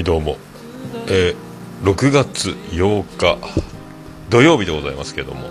[0.00, 0.36] いどうも、
[1.08, 1.36] えー、
[1.84, 3.38] 6月8日
[4.30, 5.50] 土曜日でございますけども、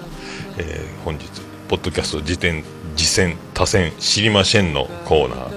[0.57, 1.29] えー、本日
[1.67, 2.63] ポッドキャスト辞典
[2.95, 5.49] 次戦多戦知りませんのコーナー、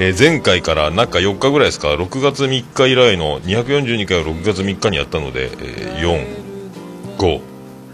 [0.00, 7.42] えー、前回から中4日ぐらいですか6月3日以来の242回を6月3日にやったので、えー、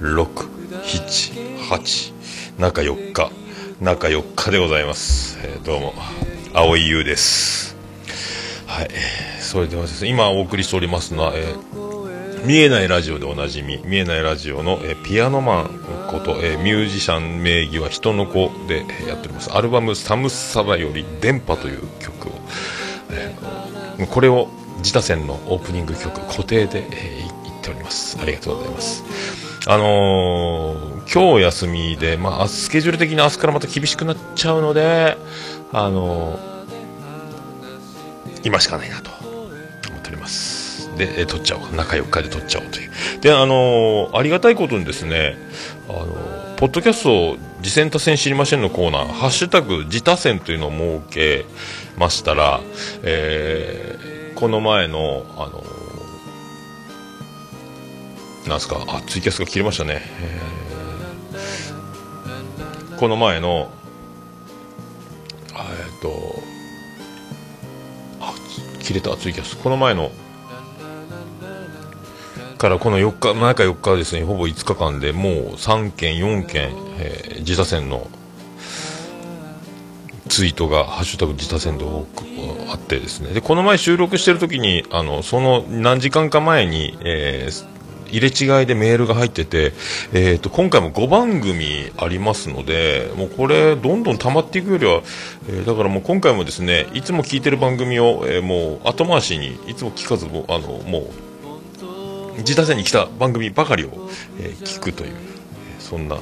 [0.00, 2.14] 45678
[2.58, 3.30] 中4日
[3.80, 5.94] 中4日でございます、えー、どうも。
[6.52, 7.74] 青井優です。
[8.66, 9.33] はい。
[9.54, 10.02] それではです。
[10.02, 19.52] ね今お送りしておりますのは、えー、見えないラジオでおなじみ見えないラジオの、えー、ピアノマンこと、えー、ミュージシャン名義は人の子でやっております。
[19.52, 22.32] アルバム「寒さだより電波」という曲を、
[23.12, 28.18] え、これを自他戦のオープニング曲固定で、えー、言っております。
[28.20, 29.04] ありがとうございます。
[29.66, 35.16] あのー、今日休みで、まあ、スケジュール的に明日からまた厳しくなっちゃうので、
[35.72, 36.40] あのー、
[38.42, 39.33] 今しかないなと。
[40.96, 41.76] で、え撮っちゃおう。
[41.76, 42.90] 中4日で撮っちゃおうという。
[43.20, 45.36] であのー、ありがたいことにですね
[45.88, 51.46] あのー、ポッドキャスト次戦多戦知りませんのコーナーハッシュタグ自他戦というのを設け
[51.96, 52.60] ましたら、
[53.02, 55.64] えー、この前のあの
[58.46, 63.70] なんすかあツイキャスが切れましたね、えー、この前の
[65.54, 66.53] えっと
[68.84, 70.12] 切れたツイキャスこの前の
[72.58, 78.08] からこの4日、中4日ですね、ほぼ5日間でもう3件、4件、えー、自他戦の
[80.28, 82.24] ツイートが、ハッシュタグ自他戦で多く
[82.70, 87.73] あってですね、で、この前収録してる時に、あの、その何時間か前に、えー、
[88.14, 89.72] 入れ違いでメールが入ってて、
[90.12, 95.02] えーと、今回も5番組ありますのでもうこれどんどん溜まっていくよりは、
[95.48, 101.10] えー、だからもう今回もですねいつも聞いてる番組を、えー、もう後回しにいつも聞かずもあのも
[102.36, 104.08] う自他戦に来た番組ばかりを、
[104.38, 106.18] えー、聞くという、えー、そんな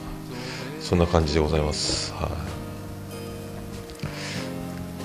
[0.81, 2.13] そんな感じでございます。
[2.15, 2.31] はい、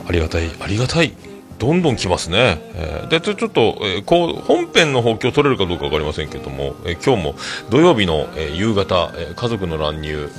[0.09, 1.13] ありがたいありがたい
[1.59, 2.61] どんどん来ますね。
[2.75, 7.35] えー、で、ちょっと、えー、こう、本編の方今日取れるかどうかわかりませんけども、えー、今日も
[7.69, 10.29] 土曜日の、え夕方、え家族の乱入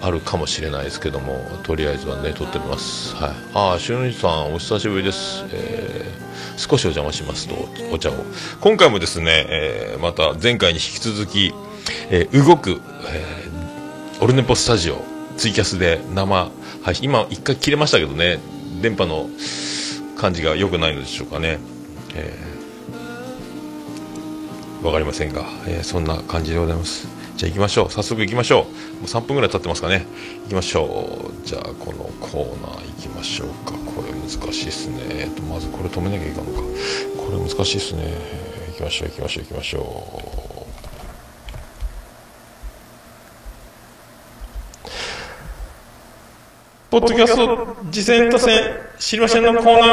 [0.00, 3.14] あるかもしれないですけども、とりあえずはね、撮っております。
[3.16, 3.30] はい。
[3.54, 5.44] ああ、しゅんさん、お久しぶりです。
[5.52, 6.04] え
[6.56, 7.54] 少しお邪魔しますと、
[7.92, 8.14] お茶を。
[8.60, 11.54] 今回もですね、えまた前回に引き続き、
[12.10, 13.48] え動く、え
[14.20, 15.00] オルネポスタジオ、
[15.36, 16.50] ツイキャスで生
[16.82, 18.40] 配信、今一回切れましたけどね、
[18.80, 19.28] 電波の、
[20.18, 21.58] 感じが良くないのでしょうかね。
[22.14, 27.06] えー、分かりませんが、えー、そんな感じでございます。
[27.36, 27.90] じゃあ行きましょう。
[27.90, 28.64] 早速行きましょう。
[28.64, 30.04] もう3分ぐらい経ってますかね。
[30.42, 31.46] 行きましょう。
[31.46, 33.72] じゃあこのコーナー行きましょうか。
[33.72, 35.02] これ難しいですね。
[35.10, 36.58] えっと、まずこれ止めなきゃいかんのか。
[37.16, 38.12] これ難しいですね。
[38.72, 40.57] 行きましょう、行きましょう、行きましょう。
[46.90, 48.58] ポッドキャスト次戦多戦
[48.98, 49.86] 知りませんのコーナ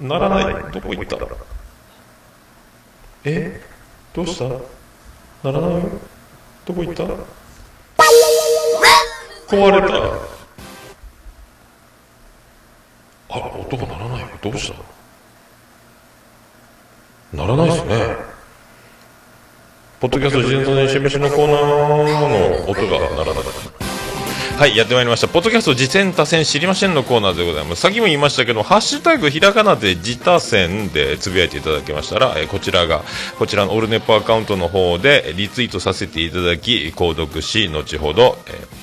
[0.00, 0.06] ー。
[0.08, 0.72] ならない。
[0.72, 1.16] どこ行った？
[3.24, 3.60] え？
[4.12, 4.48] どうした？
[4.48, 5.82] ならない？
[6.64, 7.04] どこ行った？
[9.46, 9.94] 壊れた。
[13.28, 14.24] あら音が鳴らない。
[14.42, 14.72] どうし
[17.30, 17.36] た？
[17.36, 18.16] ならないですね。
[20.00, 21.58] ポッドキャスト次戦多戦知りませんのコーナー
[22.64, 23.44] の音が鳴らない。
[24.58, 25.26] はいやってまいりました。
[25.26, 27.82] ポッドキャスト次戦多戦知りませんのコーナーでございます。
[27.82, 33.02] さっきも言いましたけどハッシュタグひらがなで自他戦でつぶやいていただけましたら、えこちらが
[33.38, 38.81] こちらのオルネポアカウントの方でリツイートさせていただき購読し後ほど、えー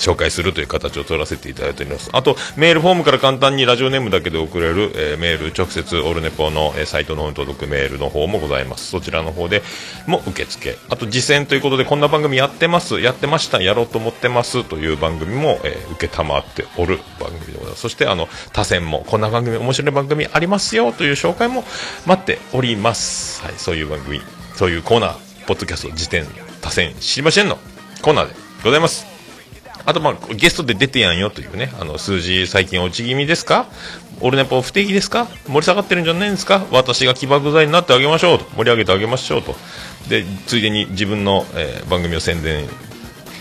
[0.00, 2.10] 紹介するという形を取らせていただいております。
[2.12, 8.90] あとメールフォームから簡単にラジオネームだけで送れる、えー、メール直接オルネポの、えー、サイトの方に届くメールの方もございます。
[8.90, 9.62] そちらの方で
[10.06, 10.76] も受付。
[10.88, 13.00] あと実践ということでこんな番組やってます。
[13.00, 13.60] やってました。
[13.62, 14.64] やろうと思ってます。
[14.64, 17.82] という番組も、えー、受けたまっておる番組でございます。
[17.82, 20.92] そしてあの他選もこんな番組面白い番組ありますよ。
[20.92, 21.64] という紹介も
[22.06, 23.42] 待っております。
[23.42, 24.20] はいそういう番組
[24.56, 26.26] そういうコーナーポッドキャスト辞典
[26.60, 27.58] 他選知りませんの
[28.02, 29.19] コーナーでございます。
[29.86, 33.66] あと、まあ、ゲストで出てやんよというね、あの、数字最近落ち気味ですか？
[34.20, 35.26] 俺ネポ不定期ですか？
[35.46, 36.66] 盛り下がってるんじゃないんですか？
[36.70, 38.44] 私が起爆剤になってあげましょうと。
[38.56, 39.54] 盛り上げてあげましょうと。
[40.08, 42.68] で、ついでに自分の、えー、番組を宣伝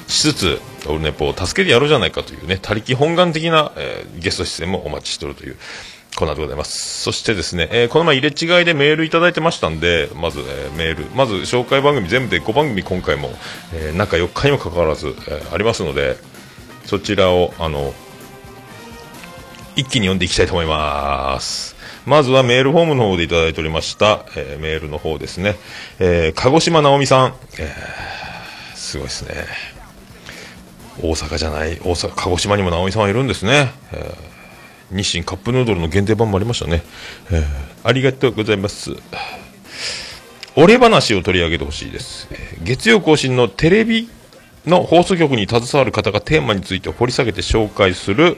[0.07, 5.57] しつつ、オルネポを助けてやろうじゃないかというね、他力本願的な、えー、ゲスト出演もお待ちしておるという
[6.15, 7.01] コーナーでございます。
[7.03, 13.31] そしてですね、えー、この前入れ違いでメールいただいてましたんで、まず、えー、メール、まず紹介番組全部で5番組今回も、
[13.73, 16.15] えー、中4日にもかかわらず、えー、ありますので、
[16.89, 17.93] そちらをあの
[19.75, 21.75] 一気に読んでいきたいと思います
[22.07, 25.55] まずはメールフォームの方でいただいておりました、えー、メールの方ですね。
[25.99, 27.33] えー、鹿児島直美さん。
[27.59, 29.45] えー、すごいですね。
[31.03, 33.71] 大阪じゃない、大阪、鹿児島にも直美さんはいるんですね。
[33.91, 36.81] えー、日清カップヌードルの限定版もありましたね。
[37.29, 37.43] えー、
[37.83, 38.95] ありがとうございます。
[40.55, 42.27] 俺話を取り上げてほしいです。
[42.63, 44.09] 月曜更新のテレビ
[44.65, 48.37] の放送局に携わる方がテーマについて掘り下げて紹介する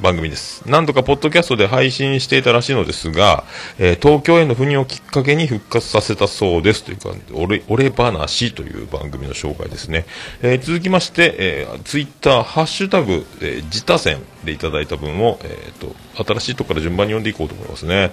[0.00, 0.62] 番組です。
[0.66, 3.44] 何度かポッドキャストで配信していたらしいのですが、
[3.78, 10.06] えー、東京への赴任をきっかけに復活させたそうですというか、俺、俺話という番組の紹介ですね。
[10.42, 18.12] えー、続きまして、えー、ツイッター、ハッシュタグ、えー、自他戦でいただいた分を、えっ、と、新しいところから順番に読んでいこうと思いますね。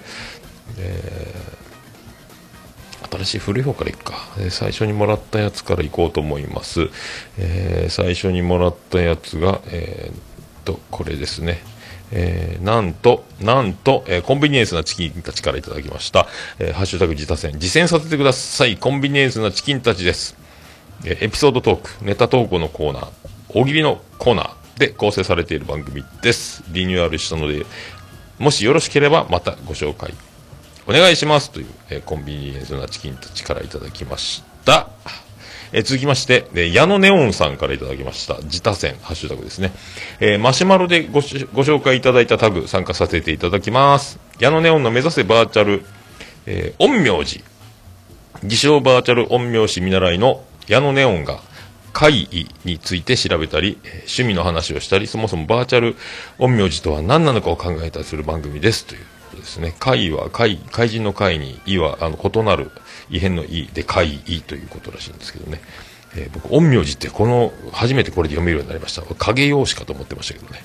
[0.78, 1.61] えー、
[3.12, 6.88] 新しい古い方からいくか、え、最初にもらったやつからいこうと思います、
[7.38, 11.62] えー、最初にもらったやつが、えー、とこれですね
[12.14, 16.28] えー、なんと、なんと、えー、コンビニエンスなチキンたちからいただきました。
[16.58, 18.76] えー、ハッシュタグ自他戦、実践させてください。
[18.76, 20.36] コンビニエンスなチキンたちです。
[21.04, 23.08] えエピソードトーク、ネタ投稿のコーナー、
[23.48, 26.62] 大喜利のコーナーで構成されている番組です。
[26.68, 27.64] リニューアルしたので、
[28.38, 30.12] もしよろしければまたご紹介
[30.86, 34.88] お願いしますという、えコンビニエンスなチキンたちからいただきました。
[35.72, 39.72] え続きまして、え矢野ネオンさんからいただきました、自他戦、ハッシュタグですね。
[40.20, 44.18] えー、マシュマロでごご紹介いただいたタグ、参加させていただきます。
[44.40, 45.84] 矢野ネオンの目指せバーチャル、
[46.46, 47.44] えー、陰陽師。
[48.42, 51.40] 自称バーチャル陰陽師見習いの矢野ネオンが、
[51.92, 55.96] 怪異について調べたり、趣味の話をしたり、そもそもバーチャル
[56.38, 59.06] 陰陽師とは何なのかを考えたりする番組ですという
[59.42, 59.74] ですね。
[59.78, 62.70] 怪は怪、怪人の怪に、異はあの異なる
[63.10, 65.60] 異変の異で怪異ということらしいんですけどね。
[66.14, 69.02] えー、僕、陰陽師ってこの、初めてこれで読めるようになりました。
[69.02, 70.62] 影用紙かと思ってましたけどね。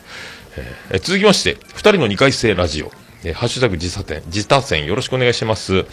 [0.90, 2.92] えー、続きまして、二人の二回生ラジオ。
[3.24, 5.86] えー、ハッシュタグ自他戦、自他戦よろしくお願いします。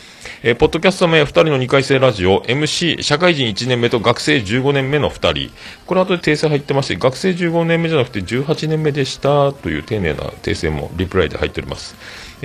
[0.43, 5.51] えー、ポッドキャスト名二人の二回生ラジオ、MC、社会人1年目と学生15年目の二人。
[5.87, 11.95] これ後で訂正入ってまして、学生15年目じゃなくて18年目でしたという丁寧な訂正もリプライで入っております。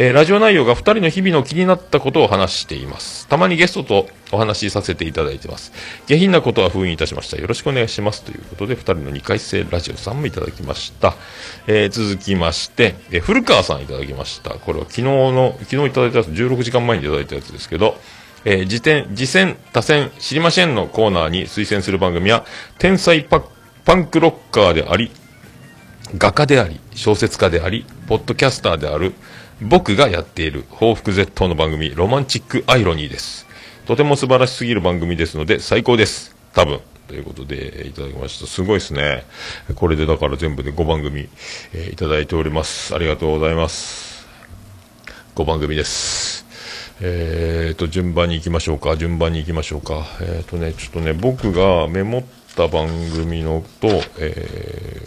[0.02, 3.28] えー、ラジオ内容が2人の日々の気になったことを話しています。
[3.28, 5.74] たまにゲストとお話しさせていただいてます。
[6.08, 7.36] 下品なことは封印いたしました。
[7.36, 8.24] よろしくお願いします。
[8.24, 11.16] ということで、2人の2回生ラジオさんもいただきました。
[11.68, 14.52] えー、続きまして、えー、古川さんいただきました。
[14.52, 18.00] これは昨日の、昨日いただいたやつ、16時間前にいただいたやつですけど、
[18.46, 22.46] えー、自転、自戦、多戦、知りませんのコーナーに推薦する番組は、
[22.78, 23.44] 天才パ
[23.84, 25.12] パンクロッカーであり、
[26.18, 29.14] 画家であり、小説家であり、ポッドキャスターである、
[29.62, 33.46] 僕がやっている報復絶倒の番組、ロマンチックアイロニーです。
[33.86, 36.36] とても素晴らしすぎる番組ですので、最高です。
[36.54, 36.80] 多分。
[37.08, 38.46] ということで、いただきました。
[38.46, 39.26] すごいですね。
[39.76, 41.28] これでだから全部で5番組、
[41.74, 42.94] えー、いただいております。
[42.94, 44.28] ありがとうございます。
[45.36, 46.46] 5番組です。
[47.02, 48.96] えーと、順番に行きましょうか。
[48.96, 50.06] 順番に行きましょうか。
[50.22, 52.24] えーとね、ちょっとね、僕がメモっ
[52.56, 53.88] た番組のと、
[54.20, 55.02] え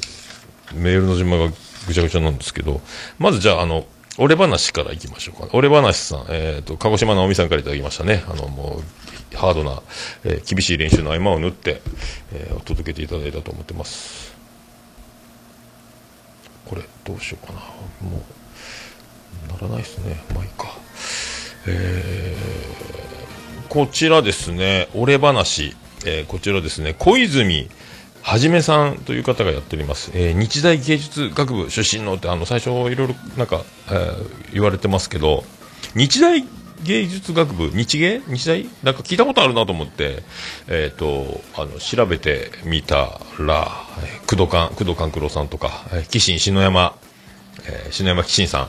[0.67, 1.53] ー、メールの順番が
[1.87, 2.81] ぐちゃぐちゃなんですけど、
[3.19, 3.87] まずじゃあ、あの、
[4.19, 5.49] 俺話からいきましょうか。
[5.53, 8.25] 俺話さん、えっ、ー、と、鹿児島直美さんからいただきましたね。
[8.29, 8.83] あの、も
[9.33, 9.83] う、ハードな、
[10.25, 11.81] えー、厳しい練習の合間を縫って、
[12.33, 14.35] えー、お届けていただいたと思ってます。
[16.67, 17.61] これ、どうしようかな。
[18.07, 18.23] も
[19.49, 20.23] う、ならないですね。
[20.35, 20.69] まあいいか。
[21.67, 27.71] えー、こちらですね、俺話、えー、こちらですね、小泉、
[28.23, 35.45] はじめさんという方がやっております、えー、日大芸術学部出身のってあの最初いろいろなんか、えー、言われてますけど
[35.95, 36.45] 日大
[36.85, 38.21] 芸術学部日芸？
[38.27, 38.67] 日大？
[38.83, 40.23] なんか聞いたことあるなと思って、
[40.67, 43.71] えーと、あの調べてみたら、
[44.03, 46.97] えー、工藤官工藤官九郎さんとか、えー、紀信篠山、
[47.67, 48.69] えー、篠山紀信さん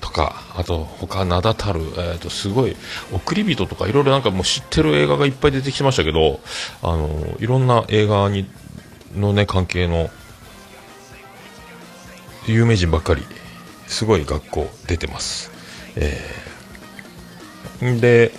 [0.00, 2.74] とかあと他名だたる、えーと、すごい
[3.12, 6.40] 送り人とかいろいろなんかもう知ってる映画がいっぱい出てきましたけど
[6.82, 8.50] あのいろんな映画に
[9.16, 10.10] のね関係の
[12.46, 13.22] 有名人ばっかり
[13.86, 15.50] すごい学校出てます、
[15.96, 18.32] えー、で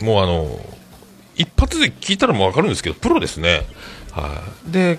[0.00, 0.58] もうあの
[1.34, 3.66] 一発で聞いたらもう分かるんですけどプロですね。
[4.12, 4.98] はい、で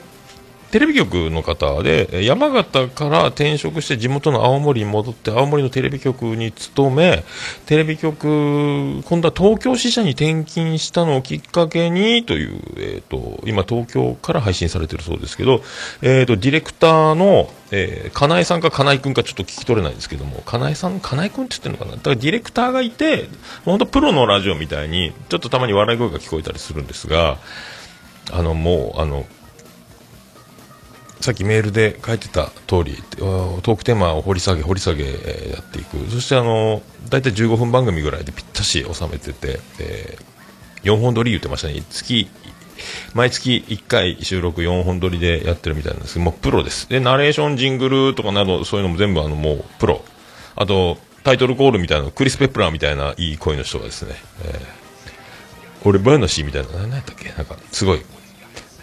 [0.72, 7.24] テレビ局の方で山形から転職して地元の青森に戻って青森のテレビ局に勤め
[7.66, 15.62] テレビ局今度は東京支社に転勤したのをきっかけにという、えーと、今東京から配信されているそうですけど、
[16.02, 21.92] えーと、ディレクターの、えー、金井さんか金井君かちょっと聞き取れないですけども金井さん金井君って言ってるのかな？
[21.96, 23.30] だからディレクターがいて
[23.64, 27.38] 本当プロのラジオみたいにちょっとたまに笑い声が聞こえたりするんですが
[28.32, 29.26] あのもうあの
[31.22, 35.10] さっきメールで書いてた通りトークテーマを掘り下げ掘り下げや
[35.62, 35.98] っていく。
[36.12, 41.82] そしてあの大体15分番組ぐらいでぴったし収めてて、えー、4本撮り言ってましたね。
[41.90, 42.30] 月
[43.14, 46.88] 毎月1回収録4本撮りでやってるみたいなんですけどもうプロです。
[46.90, 50.04] でナレーションジングルとかなどそういうのも全部あのもうプロ。
[50.56, 54.60] あとタイトルコールみたいなクリス・ペプラーみたいないい声の人がですね、えー、
[55.90, 57.30] 俺話みたいな何やったっけ？
[57.30, 58.02] なんかすごい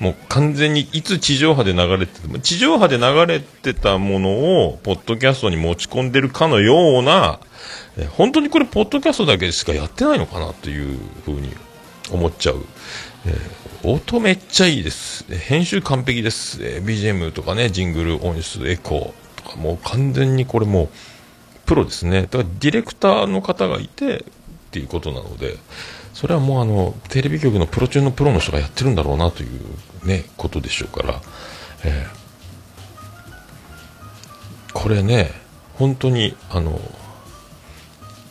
[0.03, 7.39] もう完全にいつ地上波で流れてても地上波で流れてたものをポッドキャストに持ち込んでるかのような、
[7.97, 11.55] え本当にこれポッドキャストだけしかやってないのかなというふうに
[12.11, 12.65] 思っちゃう、
[13.27, 15.25] えー、音めっちゃいいです。
[15.33, 20.89] 編集完璧です、えー、BGM とかねジングル音質エコーとかもう完全にこれもう
[21.65, 22.23] プロですね。
[22.23, 24.25] だからディレクターの方がいてっ
[24.73, 25.59] ていうことなので
[26.13, 29.61] それはもうあのテレビ局のプロ中のプロの人がやってるんだろうなという
[30.05, 31.21] ねことでしょうから、
[31.85, 35.31] えー、これね
[35.75, 36.81] 本当にあの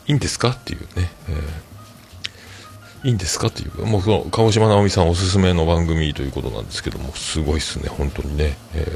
[0.06, 8.86] いいんですかっていうね、えー、いいんですかっていうもうその鹿児島直美さんおすすめの番組ということなんですけどもすごいっすね本当にね、え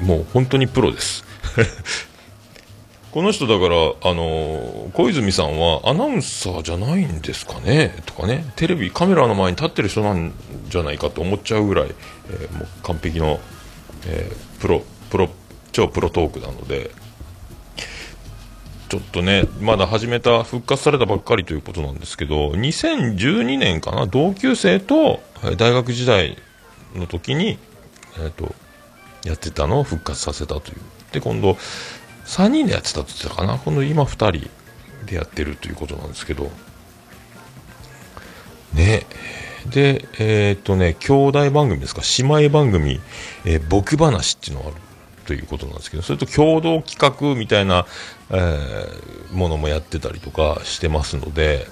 [0.00, 1.24] ー、もう本当にプロです。
[3.12, 7.92] この人だから、あの小泉さんはアナウンサーじゃないんですかね？
[8.06, 10.32] とかね、テレビ、カメラの前に立ってる人なん
[10.68, 11.94] じゃないかと思っちゃうぐらい、
[12.28, 13.40] えー、もう完璧の、
[14.06, 15.28] えー、プロ、プロ、
[15.72, 16.92] 超プロトークなので、
[18.88, 25.20] ちょっとね、まだ始めた、復活されたばっかりということなんですけど、2012年かな、同級生と
[25.56, 26.36] 大学時代
[26.94, 27.58] の時に、
[28.18, 28.54] えっ、ー、と、
[29.24, 30.78] やってたのを復活させたという。
[31.12, 31.56] で、今度、
[32.30, 33.58] 3人でやってたって言ってたかな？
[33.58, 34.50] この今2人
[35.04, 36.50] でやってるということなんですけど。
[38.72, 39.04] ね。
[39.68, 42.02] でえー、っとね兄弟番組ですか？
[42.18, 43.00] 姉妹番組
[43.44, 44.76] 「えー、僕話」っていうのがある
[45.26, 47.84] ということなんですけどそれと共同企画みたいな、
[48.30, 51.66] えー、ものもやってたりとかしてますので、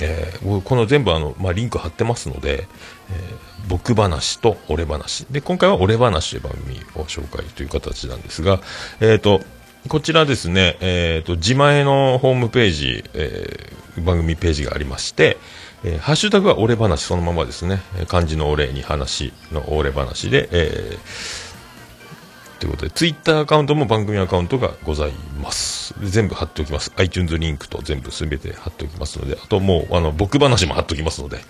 [0.00, 2.68] えー、この全部あの、まあ、リンク貼ってますので、
[3.10, 5.24] えー、僕話と俺話。
[5.30, 8.60] で今回は俺話という番組を紹介という形なんですが、
[9.00, 9.40] えーと
[9.88, 15.38] こちらですね、えっ、ー、と、自前のホームページ、えー、番組ページがありまして、
[15.84, 17.80] えー、ハッシュタグは俺話そのままですね。
[18.06, 25.12] 漢字のお礼に話の俺話で、えー、ということで、ツイッターアカウントも番組アカウントがござい
[25.42, 25.94] ます。
[26.00, 26.92] 全部貼っておきます。
[26.96, 31.40] iTunes リンクと全部すべて貼っておきますので、あともう、あの、僕話も貼っておきますので、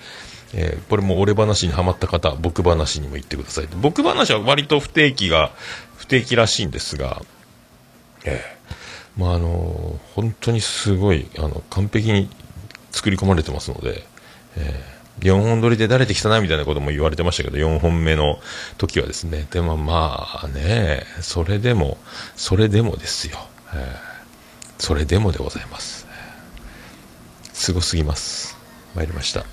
[0.55, 3.69] えー、これも俺話にはまった方、僕話にも言ってください。
[3.77, 5.51] 僕話は割と不定期が、
[5.99, 7.23] 不定期らしいんですが、
[8.25, 8.57] ええ。
[9.17, 12.29] まああの本当にすごいあの完璧に
[12.91, 14.05] 作り込まれてますので、
[14.57, 18.38] えー、4本撮りで慣れてきたなみたいなことも言われてましたけど4本目の
[18.79, 19.47] 時はですね。
[19.50, 21.99] でもまあねそれでも
[22.37, 23.38] それでもですよ、
[23.75, 23.83] えー、
[24.79, 26.07] それでもでございます。
[27.52, 28.57] すごすぎます。
[28.95, 29.45] 参りました。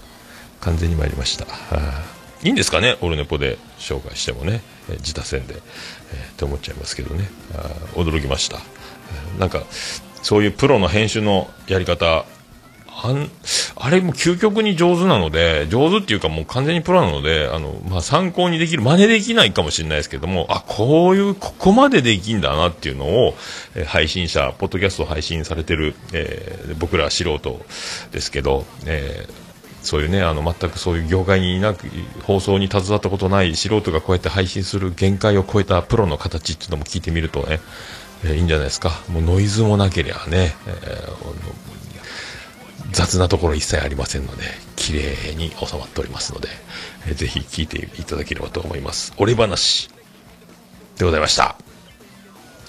[0.62, 1.46] 完全に参りました。
[2.44, 2.98] いいんですかね？
[3.02, 4.62] オルネポで紹介してもね。
[4.98, 7.30] 自他戦で、えー、って思っちゃいますけどね。
[7.94, 8.60] 驚きました、
[9.38, 9.64] なんか
[10.22, 12.26] そういうプロの編集のやり方
[13.02, 13.30] あん
[13.76, 23.36] あれも究極に上手なので上手っていうかもう完全にプロなのであの、まあ、参考にできる真似できないかもしれないですけどもあこういうここまでできんだなっていうのを、
[23.76, 27.66] え、配信者ポッドキャスト配信されてる、えー、僕ら素人
[28.12, 29.49] ですけど、えー
[29.82, 31.88] そういうねあの全くそういう業界にいなく
[32.24, 37.60] 放送に携わったことない素人がこうやって配信する限界を超えたプロの形っていうのも聞いてみるとね、
[38.26, 38.92] えー、いいんじゃないですか。
[39.10, 40.74] もうノイズもなければね、えー、
[42.92, 44.44] 雑なところ一切ありませんので
[44.76, 46.50] 綺麗に収まっておりますので、
[47.08, 49.14] えー、ぜひ聞いていただければと思います。
[49.18, 49.90] 俺話
[50.98, 51.56] でございました。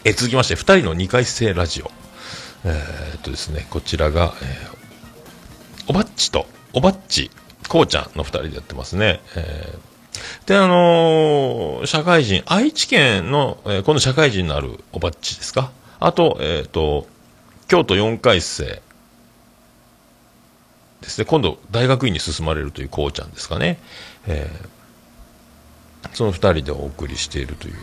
[0.05, 1.90] え続きまして2人の2回生ラジオ。
[2.64, 7.31] えー、っとですねこちらが、えー、おばっちとおばっち、
[7.69, 9.21] こうちゃんの2人でやってますね。
[9.37, 15.73] えー、で、あのー、社会人、愛知県の、えー、今度社会人のあるおばっちですか？
[15.99, 17.07] あと、えっ、ー、と、
[17.69, 18.83] 京都4回生
[21.03, 21.25] ですね。
[21.25, 23.79] 今度、大学院に進まれるというこうちゃんですかね。
[24.27, 27.75] えー、その2人でお送りしているという、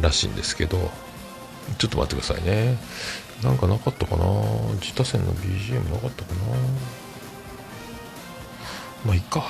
[0.00, 0.90] らしいんですけど、
[1.78, 2.76] ちょっと待ってくださいね。
[3.42, 4.24] なんかなかったかな？
[4.80, 6.40] 自他線の BGM なかったかな？
[9.04, 9.44] まあいいか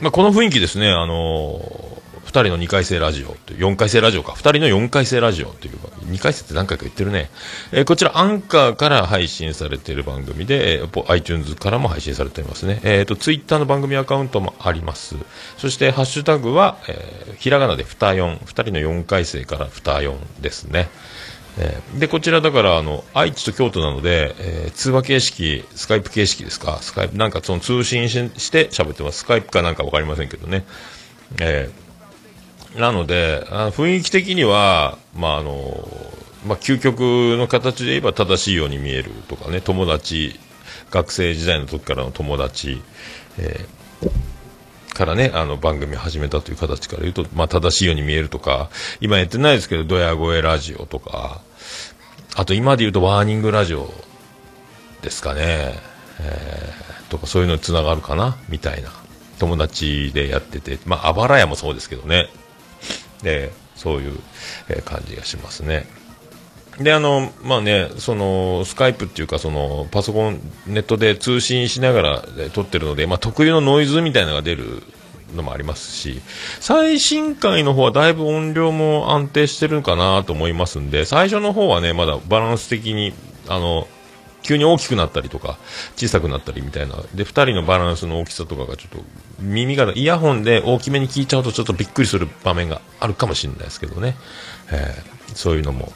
[0.00, 1.60] まあこの雰囲気ですねあのー、
[2.24, 5.78] 2人の2回生ラジオという4回生ラジオか2人の4回生ラジオという
[6.12, 7.30] 2回生って何回か言ってるね。
[7.72, 12.80] えー、こちらアンカーから配信されている番組で、えー、iTunes からも配信されていますね。
[12.84, 15.16] えっ、ー、と、Twitter の番組アカウントもあります。
[15.58, 20.88] そして、ハッシュタグは、えー、ひらがなでふた4、2人の4回生からふた4ですね。
[21.58, 29.18] えー、で、こちらだから、あの、愛知と京都なので、えー、通話形式、スカイプ形式ですか、スカイプ、なんかその通信しして喋ってます。
[29.18, 30.64] スカイプかなんかわかりませんけどね。
[31.40, 35.88] えー、なので、あの雰囲気的には、まあ、あの、
[36.46, 37.00] まあ、究極
[37.38, 40.38] の形で言えば正しいように見えるとかね、友達、
[40.90, 42.82] 学生時代の時からの友達、
[43.38, 44.08] えー、
[44.94, 48.70] からね、あの番組始めたという形から言うと、まあ、正しいように見えるとか、
[49.00, 51.40] 今やってないですけど、ドヤ声ラジオとか、
[52.34, 53.92] あと今で言うとワーニングラジオ
[55.02, 55.74] ですかね、
[56.20, 58.90] えー、とかそういうのにつながるかな、みたいな。
[59.38, 62.28] 友達でやってて、まあ、あばら屋もそうですけどね。
[63.22, 64.20] で、そういう、
[64.84, 65.86] 感じがしますね。
[66.78, 74.82] で、あの、まあね、その、スカイプっていうか、その、パソコン、ネットで通信しながら撮ってるので、まあ、特有のノイズみたいなのが出る
[75.34, 76.22] のもありますし、
[76.60, 83.12] 最新回の方はだいぶ音量も安定してるかなと思いますんで、最初の方はね、まだバランス的に、
[83.48, 83.86] あの、
[84.42, 85.58] 急に大きくなったりとか、
[85.96, 86.96] 小さくなったりみたいな。
[87.14, 89.04] で、2人のバランスの大きさとかがちょっと、
[89.40, 94.16] 耳が、イヤホンで大きめに聞いちゃうとちょっとびっくりする場面があるかもしれないですけどね。
[94.70, 95.92] えー、そういうのも。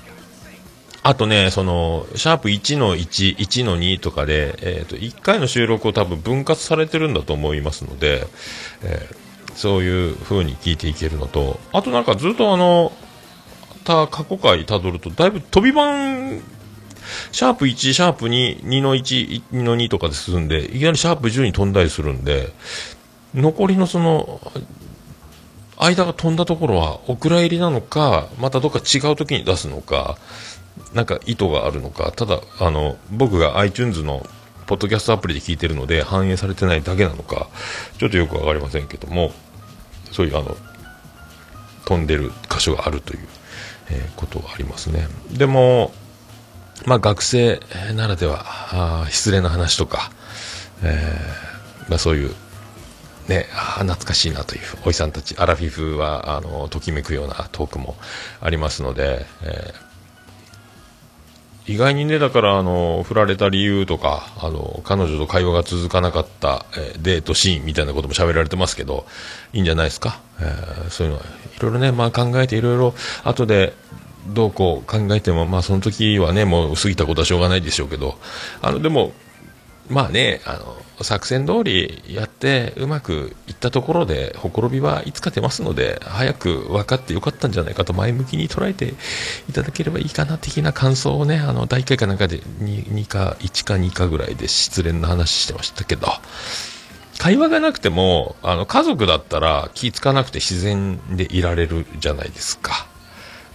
[1.08, 8.26] あとね、その、シャープ1の1、1の2とかで、えっ、ー、と、1回の収録を多分分割されてるんだと思いますので、
[8.82, 12.90] えー、そういう風に聞いていけるのと、あとなんかずっとあの、
[13.84, 16.40] た過去回たどると、だいぶ飛び版
[17.30, 22.52] シャープ1、シャープ2、2の1、2の2とかで進んで、いきなりシャープ10に飛んだりするんで、
[23.32, 24.40] 残りのその、
[25.78, 30.18] 間が飛んだところは、お蔵入りなのか、またどっか違う時に出すのか、
[30.94, 34.26] なんか意図があるのか、ただ、あの、僕が iTunes の
[34.66, 37.48] ポッドキャストアプリで聞いてるので反映されてないだけなのか、
[37.98, 39.32] ちょっとよくわかりませんけども、
[40.12, 40.56] そういうあの、
[41.84, 43.20] 飛んでる箇所があるという、
[43.90, 45.08] えー、ことがありますね。
[45.32, 45.92] でも、
[46.84, 47.60] まあ、学生
[47.94, 48.44] ならでは
[49.04, 50.10] あ失礼な話とか、
[50.82, 52.34] えーまあ、そういう、
[53.28, 57.96] ね、あ懐かしいなというおじさんたちアラフィフはあのときめくようなトークも
[58.40, 59.85] ありますので、えー、
[61.68, 69.06] 意外にねだからあの振られた理由とかあの彼女と会話が続かなかった、えー、デートシーンみたいなことも喋られてますけど
[69.52, 71.24] いいんじゃないですか、えー、そういうのは。
[71.56, 73.72] いろいろね、まあ、考えていろいろ後で
[74.28, 78.18] どうこう考えても、まあ、その時はね、もう過ぎたことはしょうがないでしょうけど、
[78.60, 79.12] あの、でも、
[79.88, 88.94] まあね、あの、作戦通りやってうまくいったところで、ほころびはいつか出ますので、早く分かってよかったんじゃないかと前向きに捉えて
[89.48, 96.08] いただければいいかな的な感想をね、あの、第1回かなんかで 2, 2か、1か2かぐらいで失恋の話してましたけど、
[97.18, 102.86] 会話がなくても、あの、家族だったら気ぃつかなくて自然でいられるじゃないですか。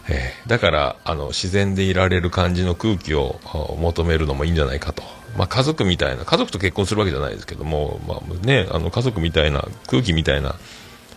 [0.10, 3.40] えー、だからあの自然でいられる感じの空気を
[3.80, 5.04] 求めるのもいいんじゃないかと、
[5.38, 10.56] まあ、家族みたいな家族と結婚するわけじゃないですけども、まあね、あの家族みたいな空気みたいな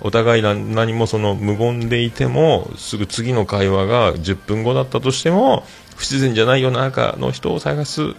[0.00, 5.64] お互い何もその無言でいてもすぐ次の会話が10分後だったとしても
[5.96, 8.14] 不自然じゃないような中の人を探す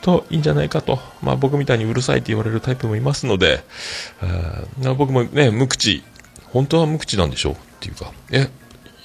[0.00, 3.62] といいんじゃないかと、まあ、僕みたいにうるさいって言われるタイプもいますので
[4.98, 6.02] 僕もね無口。
[6.50, 7.52] 本当は無口なんでしょう。
[7.54, 8.48] っていうかえ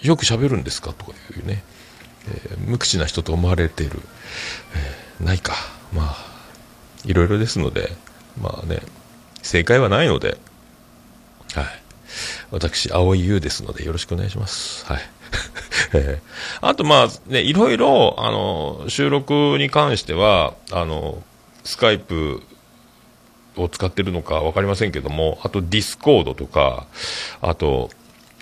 [0.01, 0.91] よく喋るんですか？
[0.93, 1.63] とかいうね、
[2.27, 3.99] えー、無口な人と思われている、
[5.19, 5.53] えー、ないか。
[5.93, 6.15] まあ、
[7.05, 7.89] いろいろですので、
[8.41, 8.81] まあね、
[9.41, 10.37] 正解はないので、
[11.53, 11.65] はい。
[12.51, 14.85] 私、青井優ですので、よろしくお願いします。
[14.85, 15.01] はい。
[15.93, 21.21] えー、あと、まあ、ね、いろいろ、あの、収録に関しては、あの、
[21.63, 22.43] スカイプ
[23.57, 26.85] を使ってるのか分かりませんけども、あと、ディスコードとか、
[27.41, 27.89] あと、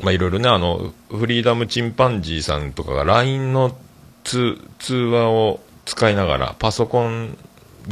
[0.03, 3.75] まあいろいろね、あの、フリーダムチンパンジーさんとかが LINE の
[4.23, 4.57] 通
[4.93, 7.37] 話を使いながら、パソコン、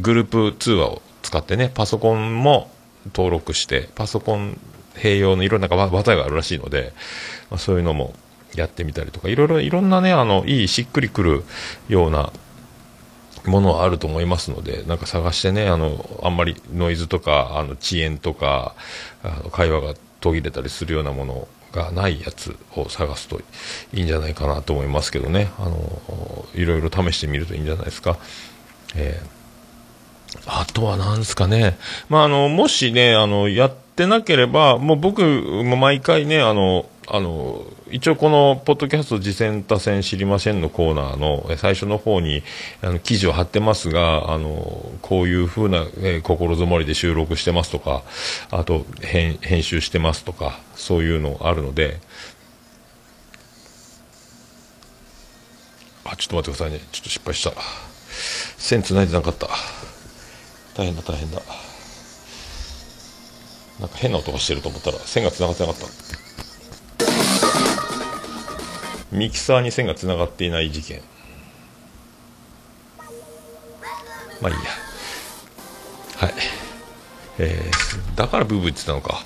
[0.01, 2.69] グループ通話を使ってね、パソコンも
[3.07, 4.59] 登録して、パソコン
[4.95, 6.93] 併用のいろんな技があるらしいので、
[7.49, 8.13] まあ、そういうのも
[8.55, 11.43] やってみたりとか、いろいろ、いろんなね、あの、いい、しっくりくる
[11.89, 12.31] ような
[13.45, 18.75] ものはあると思いますので、なんか探してね、あの、あんまりノイズとか、あの、遅延とか、
[19.23, 23.41] あの会話が途切れたりするようなものがないやつを探すと
[23.91, 28.17] いいんじゃないかなと思いますけどね、あのいろいろ試してみるといいんじゃないですか。
[28.95, 29.42] えー、
[30.45, 31.77] あとは何ですかね、
[32.09, 42.43] まあ、あのもしねあのやってなければ、もう僕も毎回ねあのあの、一応この、ポッドキャスト次戦多戦知りませんのコーナーの最初の方に、
[42.81, 48.03] あの、記事を貼ってますが、あの、こういう風な、えー、心づもりで収録してますとか、
[48.51, 51.99] あと、編、編集してますとか、そういうのあるので、
[56.05, 56.79] あ、ちょっと待ってくださいね。
[56.91, 57.51] ちょっと失敗した。
[58.57, 59.49] 線繋いでなかった。
[60.75, 61.41] 大変だ、大変だ。
[63.79, 65.87] なんか変な音がしてると思ったら線が繋がってなかった。
[69.13, 71.01] ミキサーに線がつながっていない事件
[74.41, 74.61] まあいいや
[76.17, 76.33] はい
[77.37, 79.23] えー、だからブーブー言ってたのか、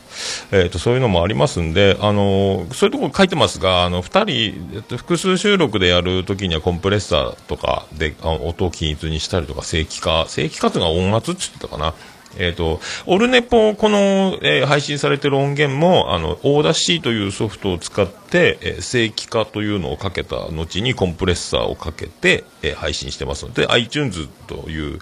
[0.52, 11.94] えーと、そういうのもありますんで、あの、そういうところ書いてますが、あの2人、複数収録でやるときにはコンプレッサーとかであ音を均一にしたりとか、正規化、正規化というのは音圧って言ってたかな、
[12.38, 25.00] え、ー、と、オルネポ、この、えー、配信されてる音源も、あの、 Audacity というソフトを使って、えー、正規化というのをかけた後にコンプレッサーをかけて、えー、配信してますので、iTunes という、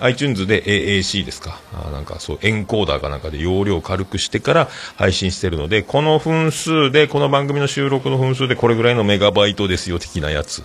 [0.00, 1.60] iTunes で AAC ですか？
[1.72, 10.62] あなんかそう、エンコーダーかなんかで容量を軽くしてから配信してるので、この分数で、この番組の収録の分数でこれぐらいのメガバイトですよ的なやつ。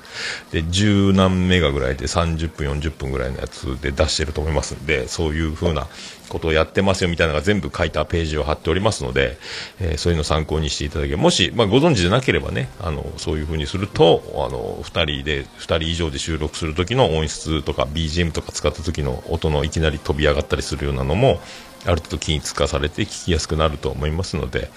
[0.51, 5.87] で、十何メガぐらいで30分、40分ぐらいのやつで出してると思いますんで、そういう風な
[6.29, 9.37] ことをやってますよみたいなのが全部書いたページを貼っておりますので、
[9.79, 21.39] えー、そういうのを参考にしていただけもし、まあ、ご存知でなければね、あの、そういう風にすると、あの、二人で、二人以上で収録する時の音質とか BGM とか使った時の音のいきなり飛び上がったりするようなのも、
[21.85, 24.69] ある程度均一化されて聞きやすくなると思いますので、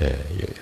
[0.00, 0.54] え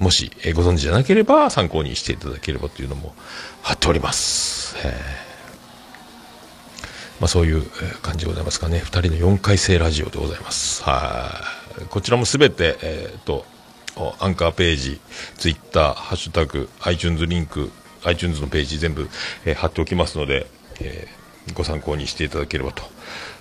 [0.00, 3.14] ー、もし、ご存知じゃなければ参考にしていただければというのも
[3.62, 4.76] 貼っております。
[4.78, 5.33] えー
[7.24, 7.62] まあ、そういう
[8.02, 8.82] 感じでございますかね。
[8.84, 10.82] 2人の4回生ラジオでございます。
[10.82, 11.40] は
[11.80, 11.84] い。
[11.86, 13.46] こちらもすべて、え、ー、と、
[14.20, 15.00] アンカーページ、
[15.38, 17.70] ツイッター、ハッシュタグ、iTunes リンク、
[18.02, 19.08] iTunes のページ全部、
[19.46, 20.46] えー、貼っておきますので、
[20.82, 22.82] えー、ご参考にしていただければと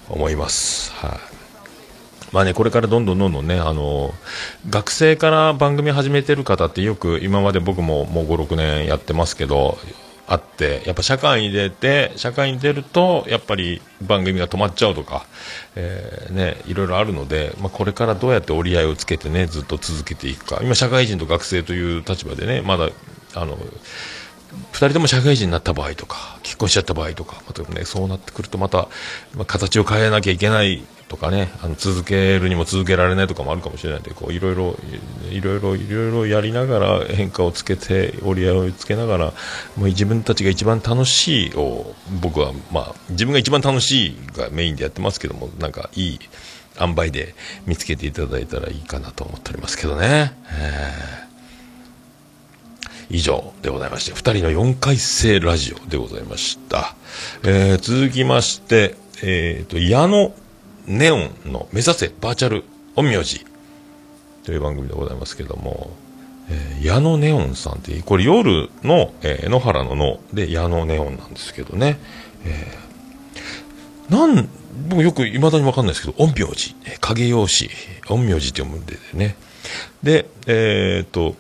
[0.08, 0.93] 思います。
[0.93, 1.19] は。
[2.32, 4.13] まあね、これからどんどんどんどんね、あの
[4.69, 9.78] 学生から番組始めてる方ってよく今まで僕ももう5、6年やってますけど、
[10.26, 15.26] あって、やっぱ社会に出て、社会に出ると、やっぱり番組が止まっちゃうとか、
[15.76, 20.60] えー、ね、いろいろあるので、まあ、これからどうやって折り合いをつけてね、ずっと続けていくか。
[20.62, 22.90] 今、社会人と学生という立場でね、まだ、
[23.36, 23.58] あの、
[24.72, 28.88] 2人とも社会人になった場合とか、結婚しちゃった場合とか、またね、そうなってくるとまた、
[29.36, 34.76] まあ、形を変えなきゃいけないとかね、あの続けるにも続けられないとかもあるかもしれないんで、こういろいろ、
[35.30, 39.34] いろいろ、いろいろやりながら変化をつけて、折り合いをつけながら、も
[39.80, 46.20] う自分たちが一番楽しいを、僕は、まあ、自分が一番楽しいがメインでやってますけども、なんかいい
[46.80, 47.36] 塩梅で
[47.68, 50.34] 見つけていただいたらいいかなと思っておりますけどね。
[50.50, 51.33] えー
[53.10, 56.96] 以上でございまして、2人の4回生ラジオでございました。
[57.44, 60.34] えー、続きまして、えっ、ー、と、矢野
[60.88, 62.63] ネオンの目指せバーチャル
[62.96, 63.46] 陰陽師
[64.46, 65.92] という番組でございますけども、
[66.50, 71.98] えー、矢野ネオンさんって、これ夜の、えー、野原の野で矢野ネオンなんですけどね、
[72.46, 74.50] えー、なん、
[74.89, 77.70] 僕よく未だにわかんないですけど、陰陽師、影陽師、
[78.08, 79.36] 陰陽師って読むんでね。
[80.02, 81.36] で、えー、っと、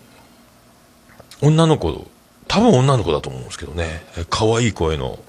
[1.43, 2.07] 女の子、
[2.47, 5.19] 多分女の子だと思うんですけどね、可愛い声の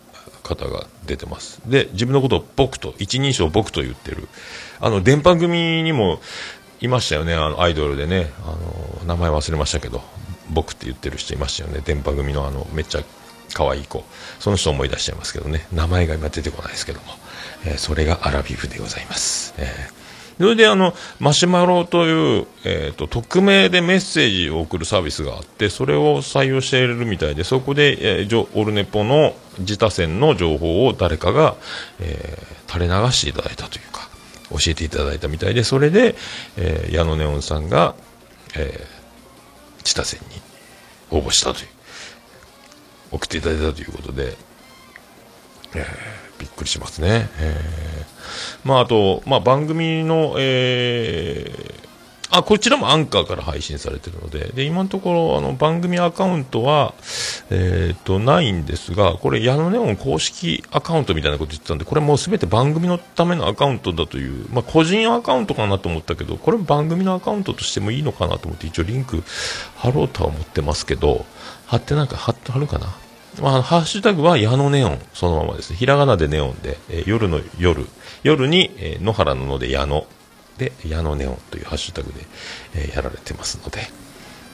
[0.45, 1.61] 方が出てます。
[1.67, 4.29] で、自分のことを僕と、一人称僕と言ってる。
[4.81, 6.21] あの、電波組にも
[6.81, 8.31] いましたよね、あの、アイドルでね。
[8.47, 10.03] あの、名前忘れましたけど、
[10.51, 11.83] 僕って言ってる人いましたよね。
[11.85, 13.03] 電波組のあの、めっちゃ
[13.53, 14.05] 可愛い子。
[14.39, 15.67] その人思い出しちゃいますけどね。
[15.73, 17.07] 名前が今出てこないですけども。
[17.65, 19.55] えー、それがアラビフでございます。
[19.59, 20.04] えー
[20.39, 31.55] それであの、マシュマロという、えっ、ー、と、匿名でメッセージを送るサービスがあって、それを採用しているみたいで、そこで、えー、オルネポの自他戦の情報を誰かが、
[32.01, 34.09] えー、垂れ流していただいたというか、
[34.51, 36.17] 教えていただいたみたいで、それで、
[36.57, 37.95] えー、矢野ネオンさんが、
[38.57, 40.43] えー、自他戦に
[41.17, 41.69] 応募したという、
[43.13, 44.37] 送っていただいたということで、
[45.77, 47.29] えーびっくりしますね。
[47.39, 51.85] えー、まあ、あと、まあ、番組の、えー、
[52.37, 56.95] あ、こちらもアンカーから配信されてるので、で、今のところ、あの、番組アカウントは、
[57.51, 69.23] えっ、ー、と、ないんですが、これ、矢野ネオン公式アカウントみたいなこと言ってたんで、これもうすべて番組のためのアカウントだという、まあ、個人アカウントかなと思ったけど、これ番組のアカウントとしてもいいのかなと思って、一応リンク
[69.77, 71.27] 貼ろうとは思ってますけど、
[71.67, 73.04] 貼ってなんか貼貼るかな？
[73.41, 75.75] まあ、ハッシュタグは矢野ネオン、そのままです。
[75.75, 77.87] ひらがなでネオンで、えー、夜の夜、
[78.23, 80.07] 夜に、えー、野原の野で矢野
[80.59, 82.21] で、矢野ネオンというハッシュタグで、
[82.75, 83.81] えー、やられてますので、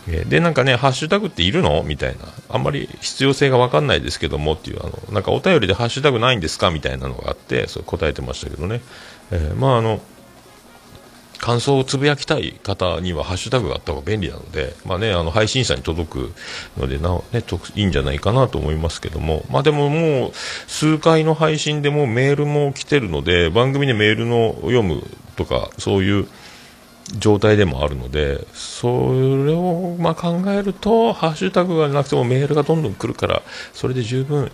[0.09, 1.83] え、で、なんかね、ハッシュタグっているの？
[1.83, 2.25] みたいな。
[2.49, 6.71] あんまり必要性がわかんないですけどもっていう、あの、なんかお便りでハッシュタグないんですか？
[6.71, 8.81] みたいなのがあって、それ答えてましたけどね。
[9.31, 10.01] え、まああの、
[11.41, 16.33] 感想をつぶやきたい方にはハッシュタグがあった方が便利なので、まあね、あの配信者に届く
[16.77, 17.43] のでな、ね、
[17.77, 25.03] いいんじゃないかなと思いますけども、まあ、でももう数回の配信でもメールも来てるので番組でメールの読む
[25.37, 26.29] とかそういう
[27.19, 34.53] 状態でもあるのでそれをま考えるとハッシュタグがなくてもメールがどんどん来るからそれで十分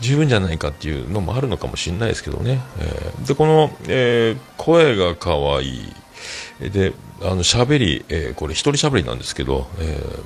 [0.00, 5.92] 十分じゃないかっていうのもあるのかもしれないですけどね、えー、でこの、えー、声が可愛い
[6.60, 10.24] であの喋り、えー、これ一人喋りなんですけど、えー、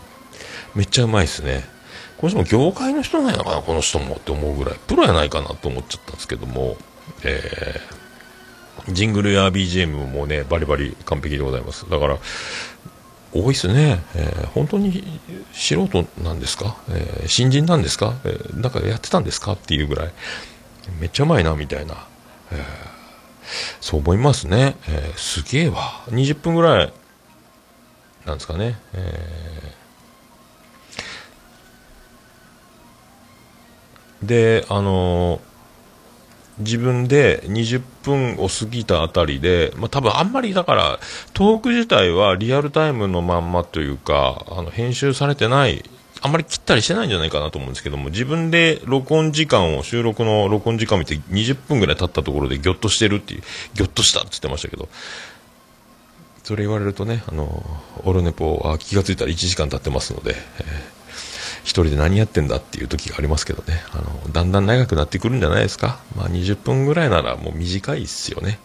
[0.75, 1.65] めっちゃうまいですね。
[2.19, 4.79] この人も業界の人なんやのかなこの人もって思うぐらい。
[4.87, 6.77] プロやないかなと思っちゃったんですけども、
[7.25, 11.89] えー、ジングルや BGM もねバリバリ完璧でございます。
[11.91, 12.19] だから
[13.33, 15.21] 多いですね、えー、本当に
[15.53, 19.53] 素人なんですか、えー、新人なんですか、えー、なんかやってたんですか？
[19.53, 20.13] っていうぐらい。
[21.01, 22.07] めっちゃうまいなみたいな、
[22.53, 22.96] えー
[23.81, 24.77] そう思いますね。
[24.89, 26.05] えー、すげえわ。
[26.09, 26.93] 20分ぐらい、
[28.25, 28.79] なんですかね。
[28.95, 35.41] えー、で、あの、
[36.59, 40.99] 自分で20分を過ぎたあたりで、まあ、多分あんまりだから、
[41.35, 45.85] トーク自体はリアルタイムのまんまというか、あの編集されてない
[46.23, 53.43] あんまり切ったりしてないんじゃないかなと思うんですけども、自分で録音時間を、収録の録音時間を見て20分ぐらい経ったところでギョッとしてるっていう、
[53.75, 54.89] ギョッとしたって言ってましたけど、
[56.43, 57.65] それ言われるとね、あの、
[58.05, 60.67] オルネポは気がついたら1時間経ってますので、えー、
[61.65, 65.99] 一人で何やってんだっていう時がありますけどね、あの、だんだん長くなってくるんじゃないですか。
[66.15, 68.61] まあ20分ぐらいならもう短いっすよね。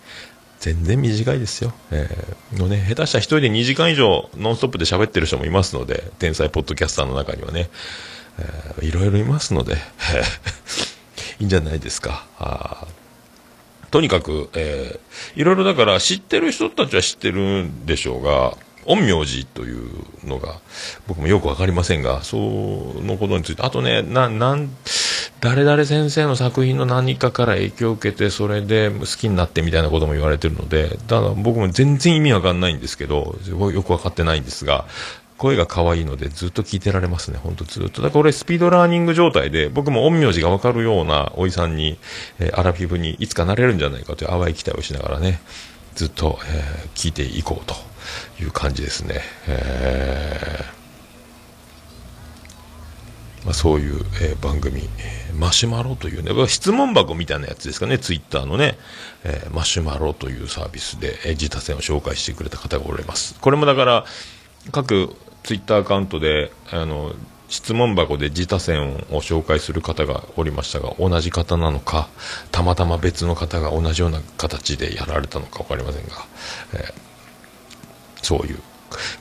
[0.62, 1.74] 全然短いですよ。
[1.89, 7.71] えー、のね、下手したら1人で2時間以上ノンストップで喋ってる人もいますので、天才ポッドキャスターの中にはね、
[8.38, 9.74] えー、いろいろいますので、
[11.39, 12.28] いいんじゃないですか。
[12.38, 12.88] あ
[13.89, 19.89] とにかく、えー、いろいろだから知ってる人たちは知ってるんでしょうが、陰陽師という
[20.24, 20.56] のが、
[21.08, 24.70] 僕もよくわかりませんが、そのことについて、あとね、な、なん、
[25.39, 34.86] 誰々先生の作品の何かから影響を受けて、それで好きになってみたいなことも言われてるので、だ僕も全然意味わかんないんですけど、よくわかってないんですが、
[35.41, 38.04] 声が可愛いのでずっと聞いてられますね、ほんとずっと。
[38.04, 41.98] だから俺スピードラーニング状態で、僕も陰陽師がわかるようなおじさんに、
[42.39, 45.41] えー、アラフィフにいつかなれるんじゃないかという淡い期待をしながらね、
[45.96, 47.90] ずっと、えー、聞いていこうと。
[48.40, 49.22] いう感じですね。
[49.48, 50.82] えー
[53.46, 54.84] まあ、そういう、えー、番組、
[55.38, 58.78] マシュマロというね、質問箱みたいなやつですかね、ツイッターのね、
[59.24, 63.36] えー、マシュマロというサービスで、えー、自他戦を紹介してくれた方がおられます。
[63.40, 64.06] これもだから、
[64.72, 67.14] 各ツイッターアカウントで、あの、
[67.50, 72.10] 質問箱で自他戦を紹介する方がおりましたが、同じ方なのか、
[72.52, 76.12] たまたま別の方が同じような形でやられたのか分かりませんが、
[76.76, 76.94] えー、
[78.21, 78.60] そういう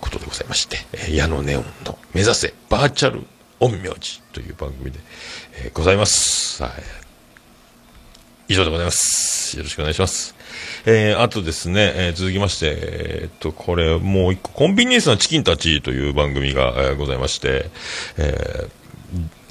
[0.00, 3.22] ことでございまして、えー、矢野ネオンの目指せバーチャル
[3.60, 4.98] 陰陽師という番組で、
[5.64, 6.62] えー、ございます。
[6.62, 6.72] はい。
[8.48, 9.56] 以上でございます。
[9.56, 10.34] よろしくお願いします。
[10.84, 17.70] えー、あとですね、えー、続きまして、えー、っと、これ、もう一個、コンビニエンスなチキンたちという番組が、えー、ございまして、
[18.16, 18.66] え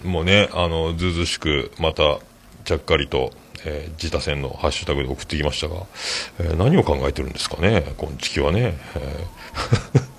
[0.04, 2.20] ー、もうね、あの、ずうずしく、また、
[2.66, 3.32] ちゃっかりと、
[3.66, 5.86] えー、自他戦のハッシュタグで送ってきましたが、
[6.40, 8.78] えー、何を考えてるんですかね、こんちきはね。
[8.96, 10.10] えー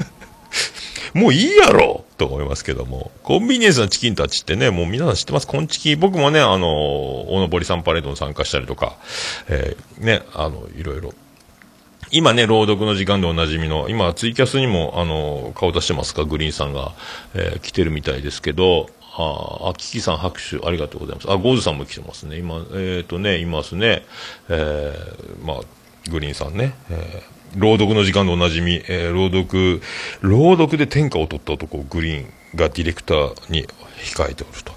[1.15, 3.11] もういいやろと思いますけども。
[3.23, 5.97] コンビニエンスのチキンたちってね、もう皆さん知ってますコンチキ。
[5.97, 8.97] 僕もね、あの、おのぼりさんパレードに参加したりとか、
[9.49, 11.13] えー、ね、あの、いろいろ。
[12.13, 16.93] 今ね、朗読の時間でおなじみの、今、ツイキャスにも、あの、顔出してますか、グリーンさんが、
[17.35, 21.31] えー、来てるみたいですけど、あ、あ、キキさん拍手ありがとうございます。
[21.31, 22.39] あ、ゴーズさんも来てますね。
[22.39, 24.05] 今、えっ、ー、とね、いますね。
[24.49, 25.61] えー、まあ、
[26.11, 26.75] グリーンさんね。
[26.91, 29.83] えー朗読の時間でおなじみ、えー、朗読、
[30.21, 33.67] 朗読で天下を取った男、グリーンがディレクターに
[33.99, 34.73] 控えておると。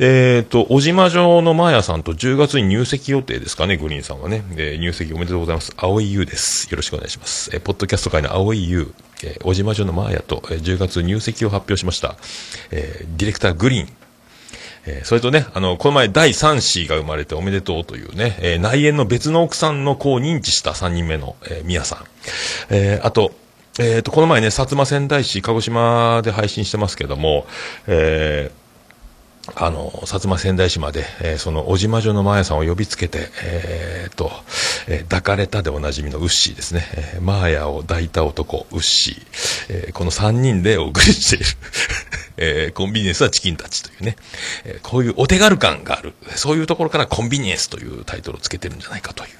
[0.00, 4.44] えっ、ー、と、小島城のマーヤさんと10月に入籍予定ですかね、グリーンさんはね。
[4.52, 5.72] えー、入籍おめでとうございます。
[5.76, 6.70] 青い優です。
[6.70, 7.50] よろしくお願いします。
[7.54, 8.92] えー、ポッドキャスト界の青い優、
[9.24, 12.16] えー、小島城のマーヤと、えー、10月入籍を発表しました。
[12.70, 13.88] えー、ディレクターグリーン。
[14.86, 22.04] えー、それとね、あの、この前第3子が生まれておめでとうというね、えー、内縁の別の奥さんの子を認知した3人目の、えー、宮さん。
[22.70, 23.32] えー、あと、
[23.78, 27.46] えっ、ー、と、この前ね、薩摩仙台市、鹿児島で配信してますけども、
[27.86, 28.50] え、
[29.56, 34.30] あの、薩摩仙台市まで、えー、その、小島城のマヤさんを呼びつけて、えー、と、
[34.88, 39.16] えー、抱かれたでおなじみのウッシーですね、えー、マーヤを抱いた男、ウッシー、
[39.68, 41.44] えー、この3人でお送りしている
[42.40, 44.16] えー、コンビニエンスはチキンたちというね、
[44.64, 49.30] えー、こういうお手軽感がある、そういうところからコンビニエンスというタイトルをつけてるんじゃないかという、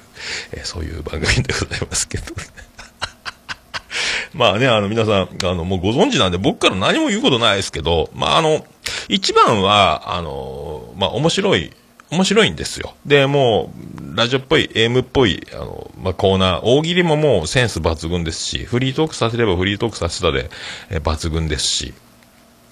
[0.51, 2.35] えー、そういう番組でございますけど、
[4.33, 8.65] まあね、あの皆さん、あのもうご存知なんで僕から何も言うことないですけど、まああの、
[9.07, 11.71] 一番は、あの、まあ面白い、
[12.11, 12.93] 面白いんですよ。
[13.05, 13.71] で、も
[14.01, 20.49] う、ラジオっぽい、AM っぽい、あの、まあ、コーナー、大喜利ももうセンス抜群ですし、フリートークさせればフリートークさせたで、
[20.89, 21.93] え抜群ですし、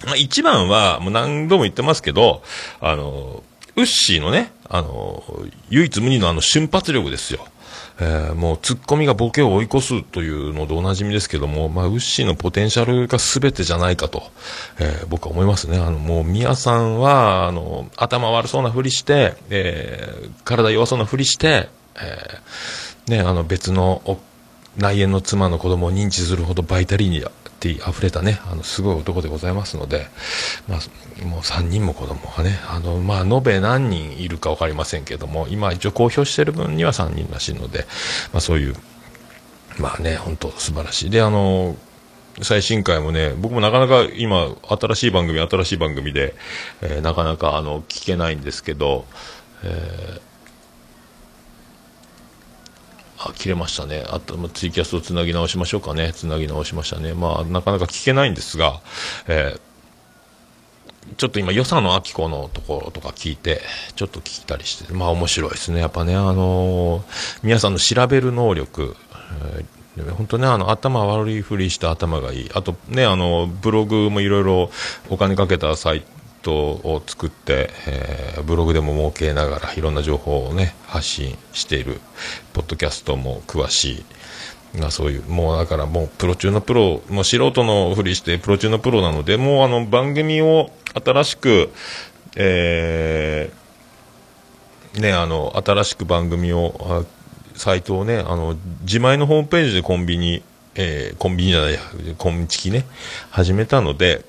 [0.06, 2.41] まあ、一番は、もう何度も言ってますけど、
[2.82, 3.43] あの、
[3.75, 5.23] ウッシーのね、あの、
[5.69, 7.45] 唯一無二のあの瞬発力ですよ。
[7.99, 14.23] えー、もうツッコミがボケを追い越すというのでおなじみですけども、まあ、ウッシーのポテンシャルが全てじゃないかと、
[14.79, 15.79] えー、僕は思いますね。
[15.79, 24.19] あの、もう、ミヤさんは、あの、頭悪そうなふりして、えー、体弱そうなふりして、え、ね、あの、別の
[24.77, 27.23] 内縁の妻の子供を認知するほどバイタリーに
[27.60, 30.08] ティ溢れたね、あの、すごい男でございますので、
[30.67, 37.86] まあ、もう3人も子供がね、あの、まあ、延べ何人いるか分かりませんけども、今一応公表してる分には3人らしいので、
[38.32, 38.76] まあ、そういう、
[39.80, 41.10] まあね、本当素晴らしい。
[41.10, 41.76] で、あの、
[42.41, 46.36] 最新回もね、僕もなかなか今、新しい番組、新しい番組で、
[46.82, 49.06] えー、なかなかあの、聞けないんですけど、
[49.63, 50.28] えー
[53.19, 54.06] あ、切れましたね。
[54.08, 56.13] あと、ツイキャストつなぎ直しましょうかね。
[56.13, 57.13] つなぎ直しましたね。
[57.13, 58.82] まあ、なかなか聞けないんですが、
[59.27, 59.60] えー、
[61.15, 63.62] ちょっと今、与謝野明子のところとか聞いて、
[63.95, 65.80] ちょっと聞いたりして、まあ面白いですね。
[65.80, 67.03] やっぱね、あのー、
[67.43, 68.95] 皆さんの調べる能力、
[69.97, 72.51] えー、本当ね、あの、頭悪いふりした頭がいい。
[72.53, 74.69] あとね、あの、ブログもいろいろ
[75.10, 76.08] お金かけたサイト、
[76.41, 82.00] トを作って、えー、ブログでも儲けながらいろんな情報をね発信している
[82.54, 84.04] ポッドキャストも詳し
[84.76, 91.69] いがそういうもうだからもうプロ中のプロもう素人のふりしてプロ中のプロなのでもうあの番組を新しく、
[92.36, 97.06] えー、ねあの新しく番組を
[97.56, 100.43] サイトをねあの自前のホームページでコンビニ
[100.78, 101.80] えー、コンビニじゃない、
[102.17, 102.86] コンビチキね、
[103.32, 104.23] 始めたので、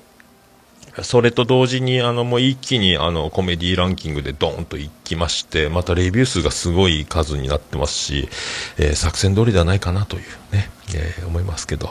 [1.03, 8.29] それと同時に、あの、もう一気に、あの、コメディランキングでドーンといきまして、またレビュー数がすごい数になってますし、
[8.77, 10.23] えー、作戦通りではないかなという
[10.53, 11.89] ね、えー、思いますけど。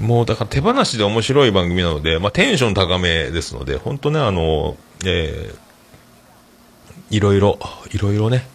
[0.00, 7.58] もうだから手放しで面白い番組なので、まあ、テンション高めですので、本当ね、あの、えー、いろいろ、
[7.92, 8.48] いろいろね、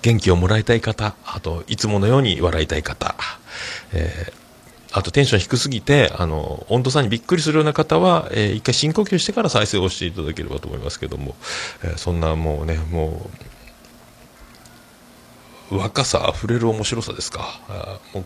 [0.00, 3.14] 元気をもらいたい方、あと、いつものように笑いたい方、
[3.92, 4.45] えー
[4.96, 11.36] あとテンション低すぎて、あの、温度差にびっくりするような方は、えー、一回深呼吸してから再生をしていただければと思いますけども、
[11.84, 13.28] えー、そんなもうね、も
[15.70, 17.60] う、若さあふれる面白さですか。
[17.68, 18.24] あもう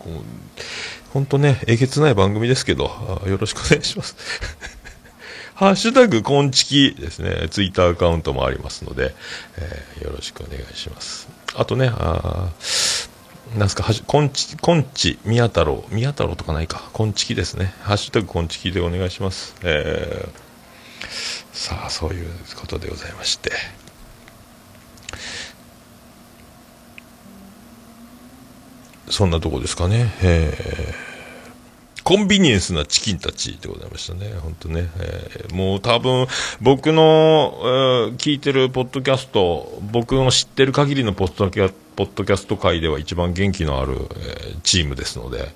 [1.12, 2.84] 本当ね、えげつない番組ですけど、
[3.26, 4.14] よろしくお願いします。
[5.56, 9.12] ハッシュタグ、こんちきですね、ツイッターアカウントもありますので、
[9.56, 11.28] えー、よろしくお願いします。
[11.56, 12.50] あとね、あ
[13.56, 17.74] なんすか、はじ、こんち、こんち、宮太郎、宮太郎とかないか、こんちきですね。
[17.82, 19.56] ハッシュタグこんちきでお願いします。
[19.64, 20.28] えー、
[21.52, 23.50] さあ、そういうことでございまして。
[29.08, 30.14] そんなとこですかね。
[30.22, 31.10] えー
[32.02, 34.32] コンビニエンスなチキンたちでございましたね。
[34.40, 34.88] 本当ね。
[34.98, 36.26] えー、もう多分、
[36.60, 45.50] 僕の、えー、聞いてるポッドキャスト、僕の知ってる限りのポッドキャストポッドキャスト界では一番元気のある、えー、チームですので、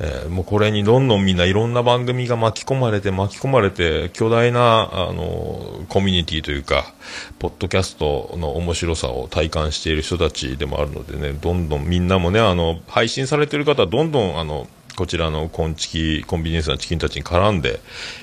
[0.00, 6.94] えもうこれにどんどんみんないろんな番組が巻き込まれて巻き込まれて、巨大な、あの、コミュニティというか、
[7.38, 17.78] ポッドキャストの面白さを体感している人たちでもあるのでね、どんどんみんなもね、あの、配信されてる方はどんどん、あの、こちらのコンチキ、コンビニエンスなチキンたちに絡んで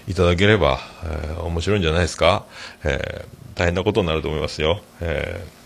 [0.07, 2.43] いただければ、えー、面白いんじゃないですか、
[2.83, 4.81] えー、大変なことになると思いますよ。
[4.99, 5.56] えー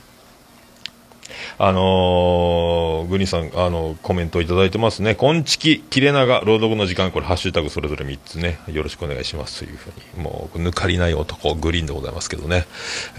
[1.64, 5.14] あのー、グニさん、あの、コメントいただいてますね。
[5.14, 12.66] こんちき、切れ長、朗読の時間、これ、ハッシュタグそれぞれ3つね、よろしくお願いしますというふうに、もう、抜かりない男、グリーンでございますけどね。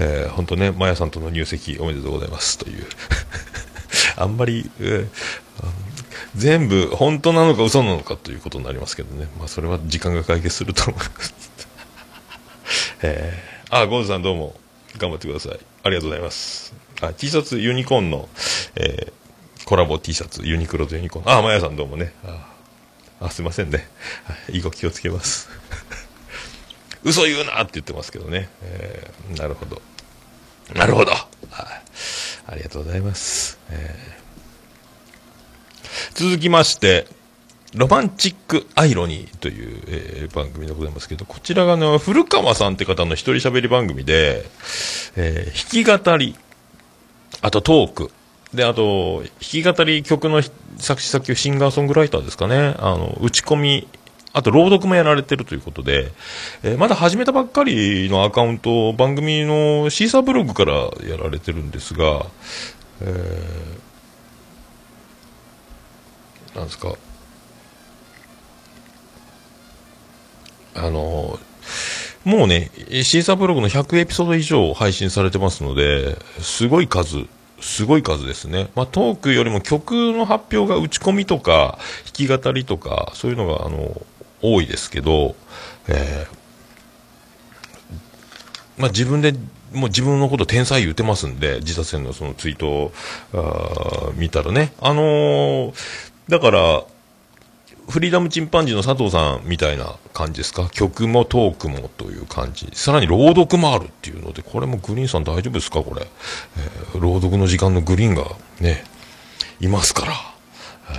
[0.00, 2.84] えー、本当ね、マヤさんとの入籍おめでとうございますという。
[4.18, 5.06] あんまり、えー、
[6.34, 11.34] 全部本当なのか嘘なのかということになりますけどね、まあ、それは時間が解決すると思います
[13.02, 14.54] えー、あゴーズさんどうも
[14.98, 18.28] 頑張ってくださいありがとうございますあ T シャツユニコーンの、
[18.76, 21.32] えー、コラボ T シャツユニクロとユニコーン。
[21.32, 22.14] あまやさんどうもね。
[22.24, 22.48] あ
[23.20, 23.88] あすいませんね、
[24.24, 25.48] はい、以後気をつけます。
[27.04, 29.82] 嘘言うなって言ってますけどね、えー、なるほど。
[30.74, 31.22] なるほど、はい、
[32.46, 34.22] ありがとうございます、えー
[36.14, 37.06] 続きまして、
[37.74, 44.44] ロマンチックアイロニーという、えー、番組でございますけど、こちらがね、古川さんって方の一人喋り番組で、
[45.16, 46.36] えー、弾き語り、
[47.40, 48.10] あとトーク、
[48.54, 50.42] で、あと、弾き語り曲の
[50.76, 53.88] 作詞作曲シンガーソングライターですかね、あの、打ち込み、
[54.34, 56.12] あと朗読もやられてるということで、
[56.62, 60.74] えー、まだ始めたばっかりのアカウント、番組のシーサーブログから
[61.06, 62.26] やられてるんですが、
[63.00, 66.94] えー、なんですか、
[70.74, 71.38] あの、
[72.24, 72.70] もうね、
[73.02, 77.26] シーサーブログの100エピソード以上配信されてますので、すごい数、
[77.60, 78.70] すごい数ですね。
[78.74, 84.00] まあ、トークよりも曲の発表が打ち込みとか、弾き語りとか、そういうのが、あの、
[84.40, 85.34] 多いですけど、
[85.88, 89.32] えー、まあ、自分で、
[89.72, 92.92] もう自分のこと天才言ってますんで、自他戦のそのツイートを、
[93.34, 94.74] あ見たらね。
[94.80, 95.74] あのー、
[96.28, 96.84] だから、
[97.88, 100.68] フリーダムチンパンジーの佐藤さんみたいな感じですか？
[100.70, 102.68] 曲もトークもという感じ。
[102.72, 105.82] さらに朗読もあるっていうので、これもグリーンさん大丈夫ですか？
[105.82, 108.24] これ、えー、朗読の時間のグリーンが
[108.60, 108.84] ね、
[109.60, 110.12] いますから。
[110.12, 110.98] えー、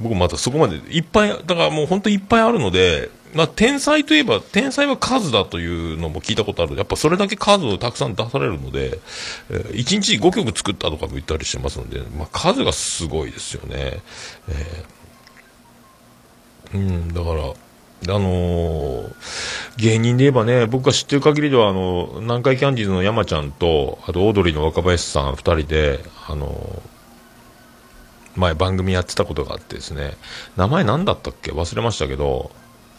[0.00, 6.76] 僕またそこまでいっぱい、だからもう本当いっぱいあるので、まあ、天才といえば、天才は数だというのも聞いたことある。
[6.76, 8.98] やっぱそれだけ数をたくさん出されるので、
[9.50, 14.00] えー、1日5曲作ったとかも言ったりしてますので、まあ、数がすごいですよね。
[14.48, 14.97] えー
[16.74, 19.14] うん、だから、あのー、
[19.76, 30.16] 芸人で言えばね、僕が知ってる限りでは、あの、南海キャンディーズの山ちゃんと、あとオードリーの若林さん2人で、あのー、前番組やってたことがあってですね、
[30.56, 31.50] 名前何だったっけ？
[31.50, 32.52] 忘れましたけど、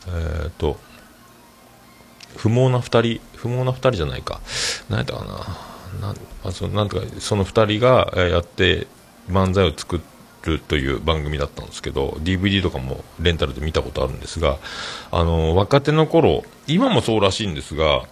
[0.07, 0.77] えっ、と、
[2.35, 4.41] 不毛な2人、不毛な2人じゃないか。
[4.89, 6.07] 何やったかな？
[6.07, 8.87] なんあそなんとか、その2人がやって
[9.29, 14.57] 漫才を作って、るという番組だったんですけど DVD とかもレンタルで見たことあるんですが
[15.11, 18.05] あの若手の頃今もそうらしいんですが、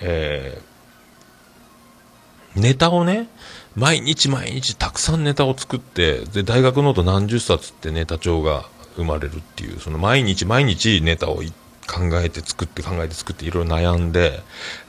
[0.00, 3.28] えー、ネタをね
[3.76, 8.64] 毎日毎日たくさんネタを作ってで大学ノート何十冊ってネタ帳が
[8.96, 11.42] 生まれるっていうその毎日毎日ネタを
[11.90, 14.40] 考えて作って考えて作っていろいろ悩んで、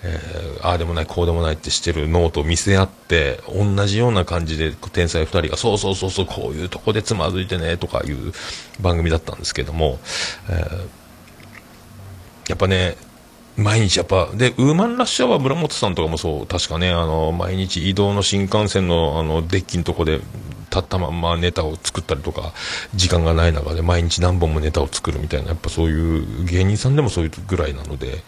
[0.04, 8.32] えー、ああでもないこうでもないってしてるノートを見せ合って同じような感じで天才2人がそうそうそうそうこういうとこでつまずいてねとかいう
[8.80, 9.99] 番組だったんですけども、
[10.49, 12.95] えー、やっぱね
[13.58, 20.22] 毎日やっぱ、で、ウーマンラッシャーは村本さんとかもそう、確かね、あの、毎日移動の新幹線の、あの、デッキのとこで
[20.72, 22.54] 立ったままネタを作ったりとか、
[22.95, 28.24] 時間がない中で毎日何本もネタを作るみたいな、やっぱそういう芸人さんでもそういうぐらいなので、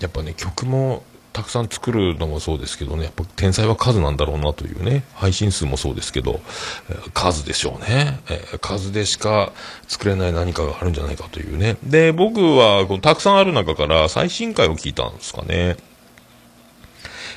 [0.00, 6.40] やっぱね、曲もたくさん作るのもそうですけどね、やっぱ天才は数なんだろうなというね、配信数もそうですけど、
[6.90, 9.52] えー、数でしょうね、えー、数でしか
[9.86, 11.76] 作れない何かがあるんじゃないかというね。
[11.84, 15.76] で、僕はこうたくさんある中から最新回を聞いたんですかね。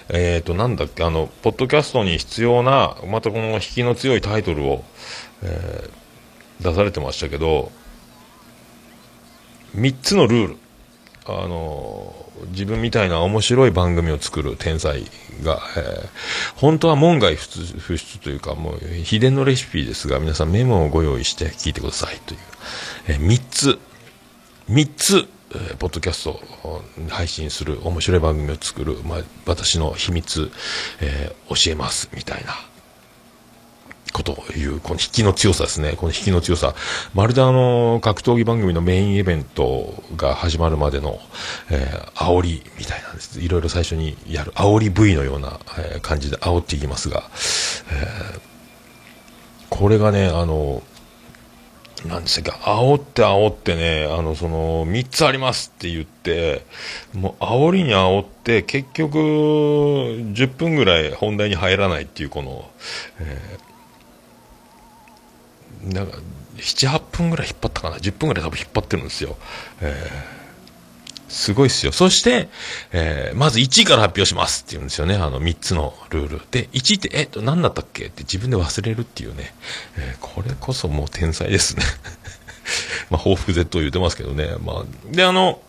[0.10, 4.84] えっ、ー、と、なんだっけ、あの、ポッドキャストに必要な、またこの引きの強いタイトルを、
[5.44, 7.72] えー、出されてましたけど、
[9.76, 10.58] 3つのルール。
[11.26, 12.13] あの
[12.49, 15.03] 自分みたいな面白い番組を作る天才
[15.43, 16.09] が、えー、
[16.55, 22.39] 本当は門外不出というか、もう秘伝のレシピですが、皆さんメモをご用意して聞いてくださいという、
[23.07, 23.80] えー、3つ、
[24.69, 26.32] 3つ、えー、ポッドキャスト
[26.63, 30.51] を配信する面白い番組を作る、まあ、私の秘密、
[30.99, 32.72] えー、教えますみたいな。
[34.14, 35.95] こという、この引きの強さですね。
[35.97, 36.76] この引きの強さ。
[37.14, 41.20] まるであの、格闘技番組のメインイベントが始まるまでの、
[41.70, 43.41] えー、煽りみたいなんです。
[43.41, 47.24] いろいろ最初にやる、煽り V のような、えー、感じで煽っていきますが、
[47.91, 48.39] えー、
[49.70, 50.84] これがね、あの、
[52.05, 56.66] なんですか、煽って煽ってね、あの、その、3つありますって言って、
[57.14, 62.70] もう、煽りに煽って、結局、10分ぐらい本題に入らないっていう、この、
[63.20, 63.72] えー、
[65.84, 66.18] なんか、
[66.58, 69.38] 7、8分ぐらい引っ張ったかな、10分ぐらい多分引っ張ってるんですよ。
[69.82, 70.44] えー
[71.34, 71.92] すごいっすよ。
[71.92, 72.48] そして、
[72.92, 75.16] えー、まず1位から発表しますって言うんですよね。
[75.16, 76.42] あの3つのルール。
[76.52, 78.06] で、1位って、えっと、何だったっけ？
[78.06, 79.54] って自分で忘れるっていうね。
[79.98, 81.84] えー、これこそもう天才ですね。
[83.10, 84.56] まあ、報復 Z を言うてますけどね。
[84.64, 85.60] まあ、で、あの、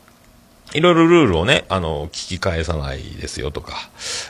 [0.74, 3.74] いろいろルールをね、あの、聞き返さないですよとか、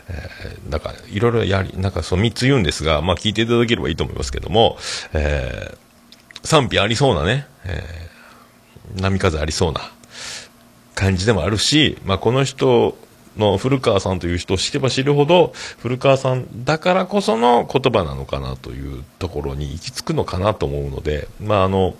[0.08, 4.76] えー、なんか、いろいろやり、なんかその3つ言うんですが、まあ聞いていただければいいと思いますけども、
[5.14, 9.80] えー、賛否ありそうなね、えー、波風ありそうな、
[10.94, 12.96] 感じでもあるし、まあ、この人
[13.36, 21.94] の古川さんという人を知れば知るほど、古川さんだからこその言葉なのかなというところに行き着くのかなと思うので、まあ、あの、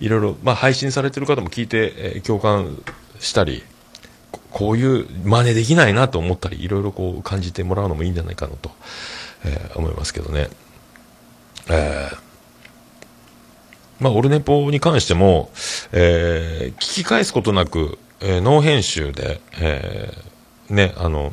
[0.00, 2.82] いろいろ、まあ、配信されてる方も聞いて、えー、共感
[3.20, 3.62] したり、
[4.50, 8.70] こういう真似できないなと思ったり、いろいろこう感じてもらうのもいいんじゃないかなと、
[9.44, 10.48] えー、思いますけどね。
[11.68, 12.26] えー
[13.98, 15.50] まあ、オルネポに関しても、
[15.92, 21.32] えー、聞き返すことなく、えー、ノー編集で、えー、ね、あの、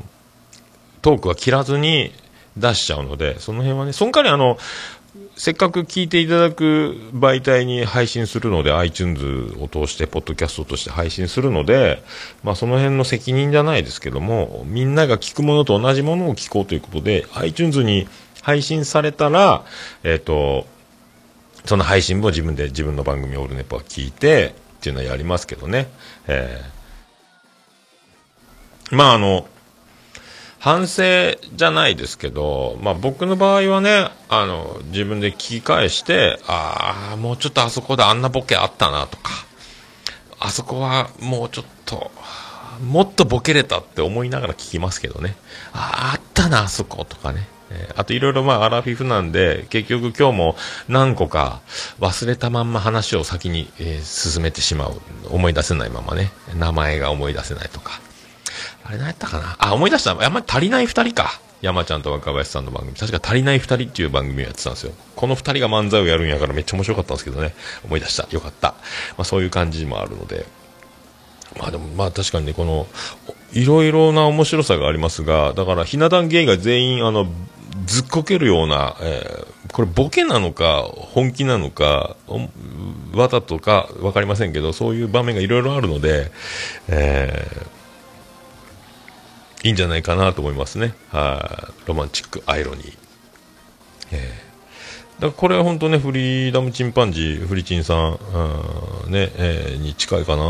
[1.02, 2.14] トークは切らずに
[2.56, 4.58] 出しちゃうので、その辺はね、その代わりあの、
[5.36, 12.04] せっかく聞いていただく媒体に配信するので、iTunes を通して、ポッドキャストとして配信するので、
[12.44, 18.08] まあ、その辺の責任じゃないですけども、みんなが聞くものと同じものを聞こうということで、iTunes に
[18.44, 19.66] 配信されたら、
[20.04, 20.68] えっ、ー、と、
[21.66, 25.88] その配信も自分で自分の番組オールネポは聞いてっていうのはやりますけどね。
[26.28, 29.48] えー、まああの、
[30.64, 31.04] 反省
[31.54, 39.32] じゃないですけど、まあ僕の場合はね、あの、自分で聞き返して、ああ、もうちょっとあそこであんなボケあったなとか、
[40.40, 42.12] あそこはもうちょっと、
[42.82, 45.36] もっとボケれたって思いながら聞きますけどね。
[45.74, 47.46] ああ、あったな、あそことかね。
[47.98, 50.56] あといろいろまあアラフィフなんで、結局今日も
[50.88, 51.60] 何個か
[52.00, 55.02] 忘れたまんま話を先に、えー、進めてしまう。
[55.30, 56.32] 思い出せないままね。
[56.56, 58.00] 名前が思い出せないとか。
[58.84, 59.56] あれ何やったかな？
[59.60, 60.12] あ、思い出した。
[60.12, 61.40] あんまり足りない二人か。
[61.62, 62.94] 山ちゃんと若林さんの番組。
[62.98, 64.92] 確か足りない二人っていう番組をやってたんですよ。
[65.16, 67.56] この二人が漫才をやるんやからめっちゃ面白かったんですけどね。
[67.86, 68.28] 思い出した。
[68.30, 68.70] よかった。
[69.18, 70.46] まあそういう感じもあるので。
[71.58, 72.88] まあでもまあ確かにね、この、
[73.54, 77.28] いろいろな面白さがありますが、だからひな壇芸が全員あの、
[77.86, 82.16] ずっこけるような、えー、これボケなのか、本気なのか、
[83.14, 86.32] わざとか分かりませんけど、そういう場面がいろいろあるので、
[86.88, 87.68] えー、
[89.64, 90.94] いいんじゃないかなと思いますね。
[91.12, 92.98] はい、ロマンチックアイロニー。
[94.12, 94.54] えー
[95.20, 98.20] だこれは本当ね、フリーダムチンパンジー、フリチンさん、
[99.06, 100.44] うん、ね、えー、に近いかな、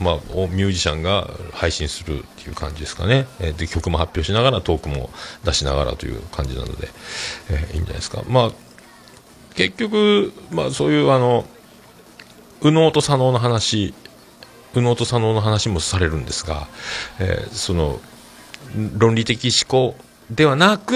[0.00, 0.14] まあ、
[0.48, 3.26] ミュージシャンが配信するっていう感じですかね。
[3.38, 5.10] えー、で、曲も発表しながら、トークも
[5.44, 6.88] 出しながらという感じなので、
[7.50, 8.22] えー、いいんじゃないですか。
[8.26, 8.50] まあ、
[9.54, 11.44] 結局、まあ、そういう、あの、
[12.62, 13.94] 右脳と左脳の話、
[14.80, 16.66] 右脳と左脳の話もされるんですが、
[17.18, 18.00] えー、その、
[18.98, 19.96] 論理的思考
[20.30, 20.94] ではなく、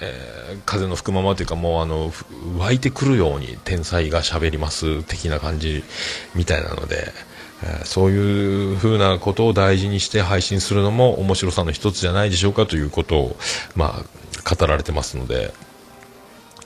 [0.00, 2.12] えー、風の吹くままというかもうあの
[2.58, 5.84] 湧いてくるように天才が喋ります的な感じ
[6.34, 7.12] みたいなので、
[7.62, 13.36] えー、そういう風なことを大事にして配信するのも面白さの一つじゃないでしょうかということを、
[13.76, 15.54] まあ、語られてますので。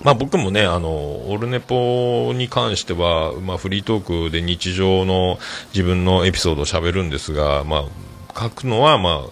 [0.07, 0.89] まあ、僕もね、あの、
[1.29, 5.37] オルネポに関しては、まあ、フリートークで日常の
[5.75, 9.31] 自分のエピソードを喋るんですが、まあ、書くのは、まあ、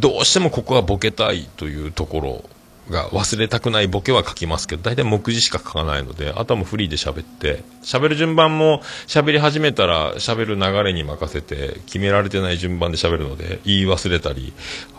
[0.00, 2.44] どうしてもここはボケたいというところ
[2.90, 14.52] が忘れたくないボケは書きますけど、大体目次しか書かないので、あとはもうフリーで喋って、喋る順番も喋り始めたら喋る流れに任せて、決められてない順番で喋るので、言い忘れたり、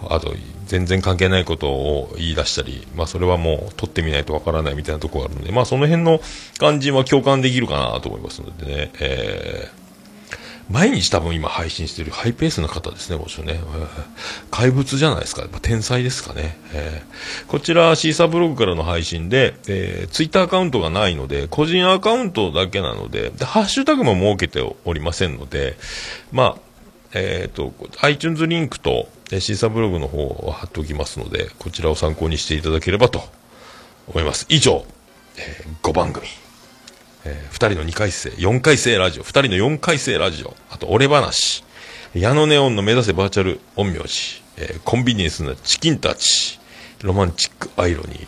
[0.10, 0.34] あと
[0.66, 6.20] 全然関係ないことを言い出したり、まあそれはもう撮ってみないとわからないみたいなところがあるので、まあその辺の
[6.60, 9.87] 感じは共感できるかなと思いますのでね、えー
[10.70, 13.60] 毎日多分今配信してるハイペースな方ですね、もちろんね。
[14.52, 15.42] 怪物じゃないですか。
[15.42, 16.58] やっぱ天才ですかね。
[16.74, 25.78] えー、こちら、シーサーブログからの配信で、えー、ツイッターアカウントがないので、個人アカウントだけなので、でハッシュタグも設けておりませんので、
[26.32, 26.58] まあ、
[27.14, 33.24] えっ、ー、と、iTunes リンクと、えシーサーブログの方を貼っておきますので、こちらを参考にしていただければと
[34.08, 34.46] 思います。
[34.50, 34.86] 以上、
[35.38, 36.28] えー、5番組。
[37.26, 41.64] えー、2人の2回生、4回生ラジオ、2人の4回生ラジオ、あと、俺話、
[42.14, 46.60] 矢野ネオンの目指せバーチャル陰陽師、えー、コンビニエンスなチキンたち、
[47.04, 48.28] ロマンチックアイロニー、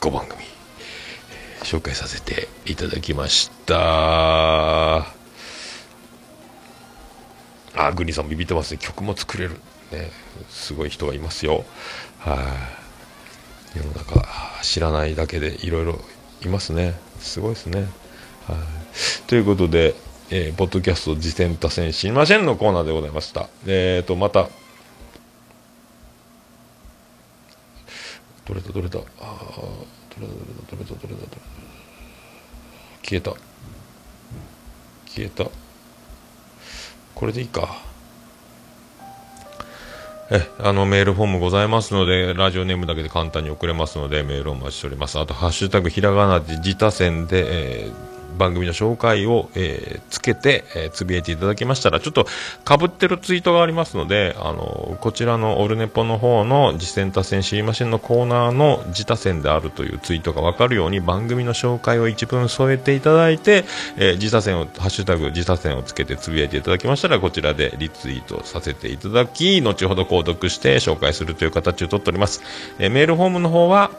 [0.00, 4.98] 5番組、えー、紹介させていただきました。
[7.78, 8.78] あ、グリーンさんもビビってますね。
[8.78, 9.52] 曲も作れる。
[9.92, 10.10] ね、
[10.50, 11.64] すごい人がいますよ。
[12.18, 12.34] は
[13.74, 14.26] い、世の中、
[14.62, 16.00] 知らないだけでいろいろ
[16.44, 16.94] いますね。
[17.20, 17.88] すごいですね。
[18.48, 18.58] はい、
[19.26, 19.94] ということで、
[20.30, 23.48] えー、ポッドキャスト自転多戦知りませんのコーナーでございました。
[23.66, 24.48] えっ、ー、と、また、
[28.46, 29.58] どれだどれだあ
[30.08, 31.38] どれだどれだどれだどれだどれだ
[33.02, 33.32] 消えた。
[35.06, 35.50] 消えた。
[37.14, 37.82] これでいいか。
[40.30, 45.18] えあのメールフォームございますのでラジオネームだけで簡単に送れますのでメールをお待ちしております。
[45.18, 47.44] あと「ハッシュタグひらがなで自他戦で」
[47.84, 52.26] えー番組の紹介を、えー、つけて、えー、つぶやいていただきましたら、ちょっと
[52.64, 63.64] かぶってるツイートがありますので、あのこちらのオルネポの方の次戦多戦知りませんのコーナーの自他戦であるというツイートがわかるように番組の紹介を一文添えていただいて、
[63.96, 72.42] えー、自他戦を、ハッシュタグ自他戦をつけてつぶやいていただきましたら、こちらでリツイートさせていただき、後ほど購読して紹介するという形をとっております。
[72.78, 73.90] えー、メールフォームの方は、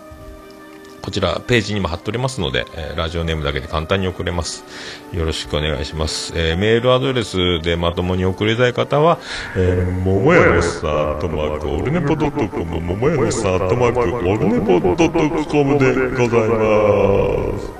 [1.01, 4.63] こちらページにも貼っておりますので、えー、ラジオネームだけで簡単に送れます。
[5.11, 6.33] よろしくお願いします。
[6.35, 9.19] えー、メールアドレスでまともに送りたい方は、
[9.55, 17.79] えー、ももやのさーとマーク、オルネポドットコム、ももやのさーとマーク、オルネポドットコムでございます。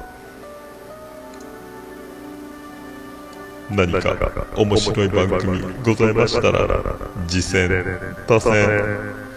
[3.69, 4.15] 何か
[4.55, 6.67] 面白い番組ございましたら、
[7.27, 7.69] 次戦、
[8.27, 9.28] 他戦、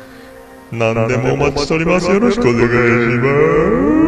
[0.73, 2.11] 何でもお待ちしております。
[2.11, 4.01] よろしくお願いします。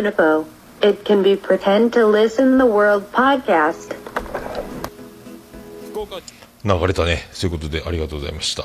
[0.00, 0.46] Unipo.
[0.82, 3.94] It can be pretend to listen the world podcast.
[6.64, 7.28] 流れたね。
[7.32, 8.64] そういうことでありがとうございました。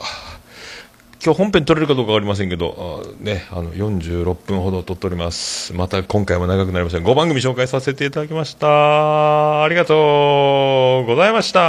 [1.24, 5.74] 今日本編撮れるかどうかわかりませんけど、あね、あの、46分ほど撮っております。
[5.74, 7.04] また今回も長くなりません。
[7.04, 9.64] 5番組紹介させていただきました。
[9.64, 11.66] ありがとうございました。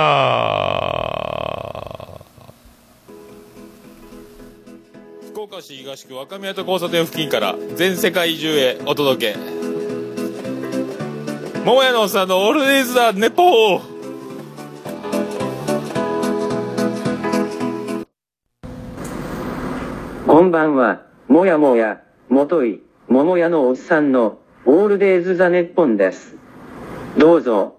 [5.33, 9.56] 福岡市東区若宮と交差点付近から全世界中へお届け。
[11.67, 13.81] 桃屋のおっさんのオールディーズ・ザ・ネポー。
[20.29, 26.37] こんばんは、もやもや、もとい、ももやのおっさんの、オールデイズ・ザ・ネッポンです。
[27.19, 27.79] どうぞ、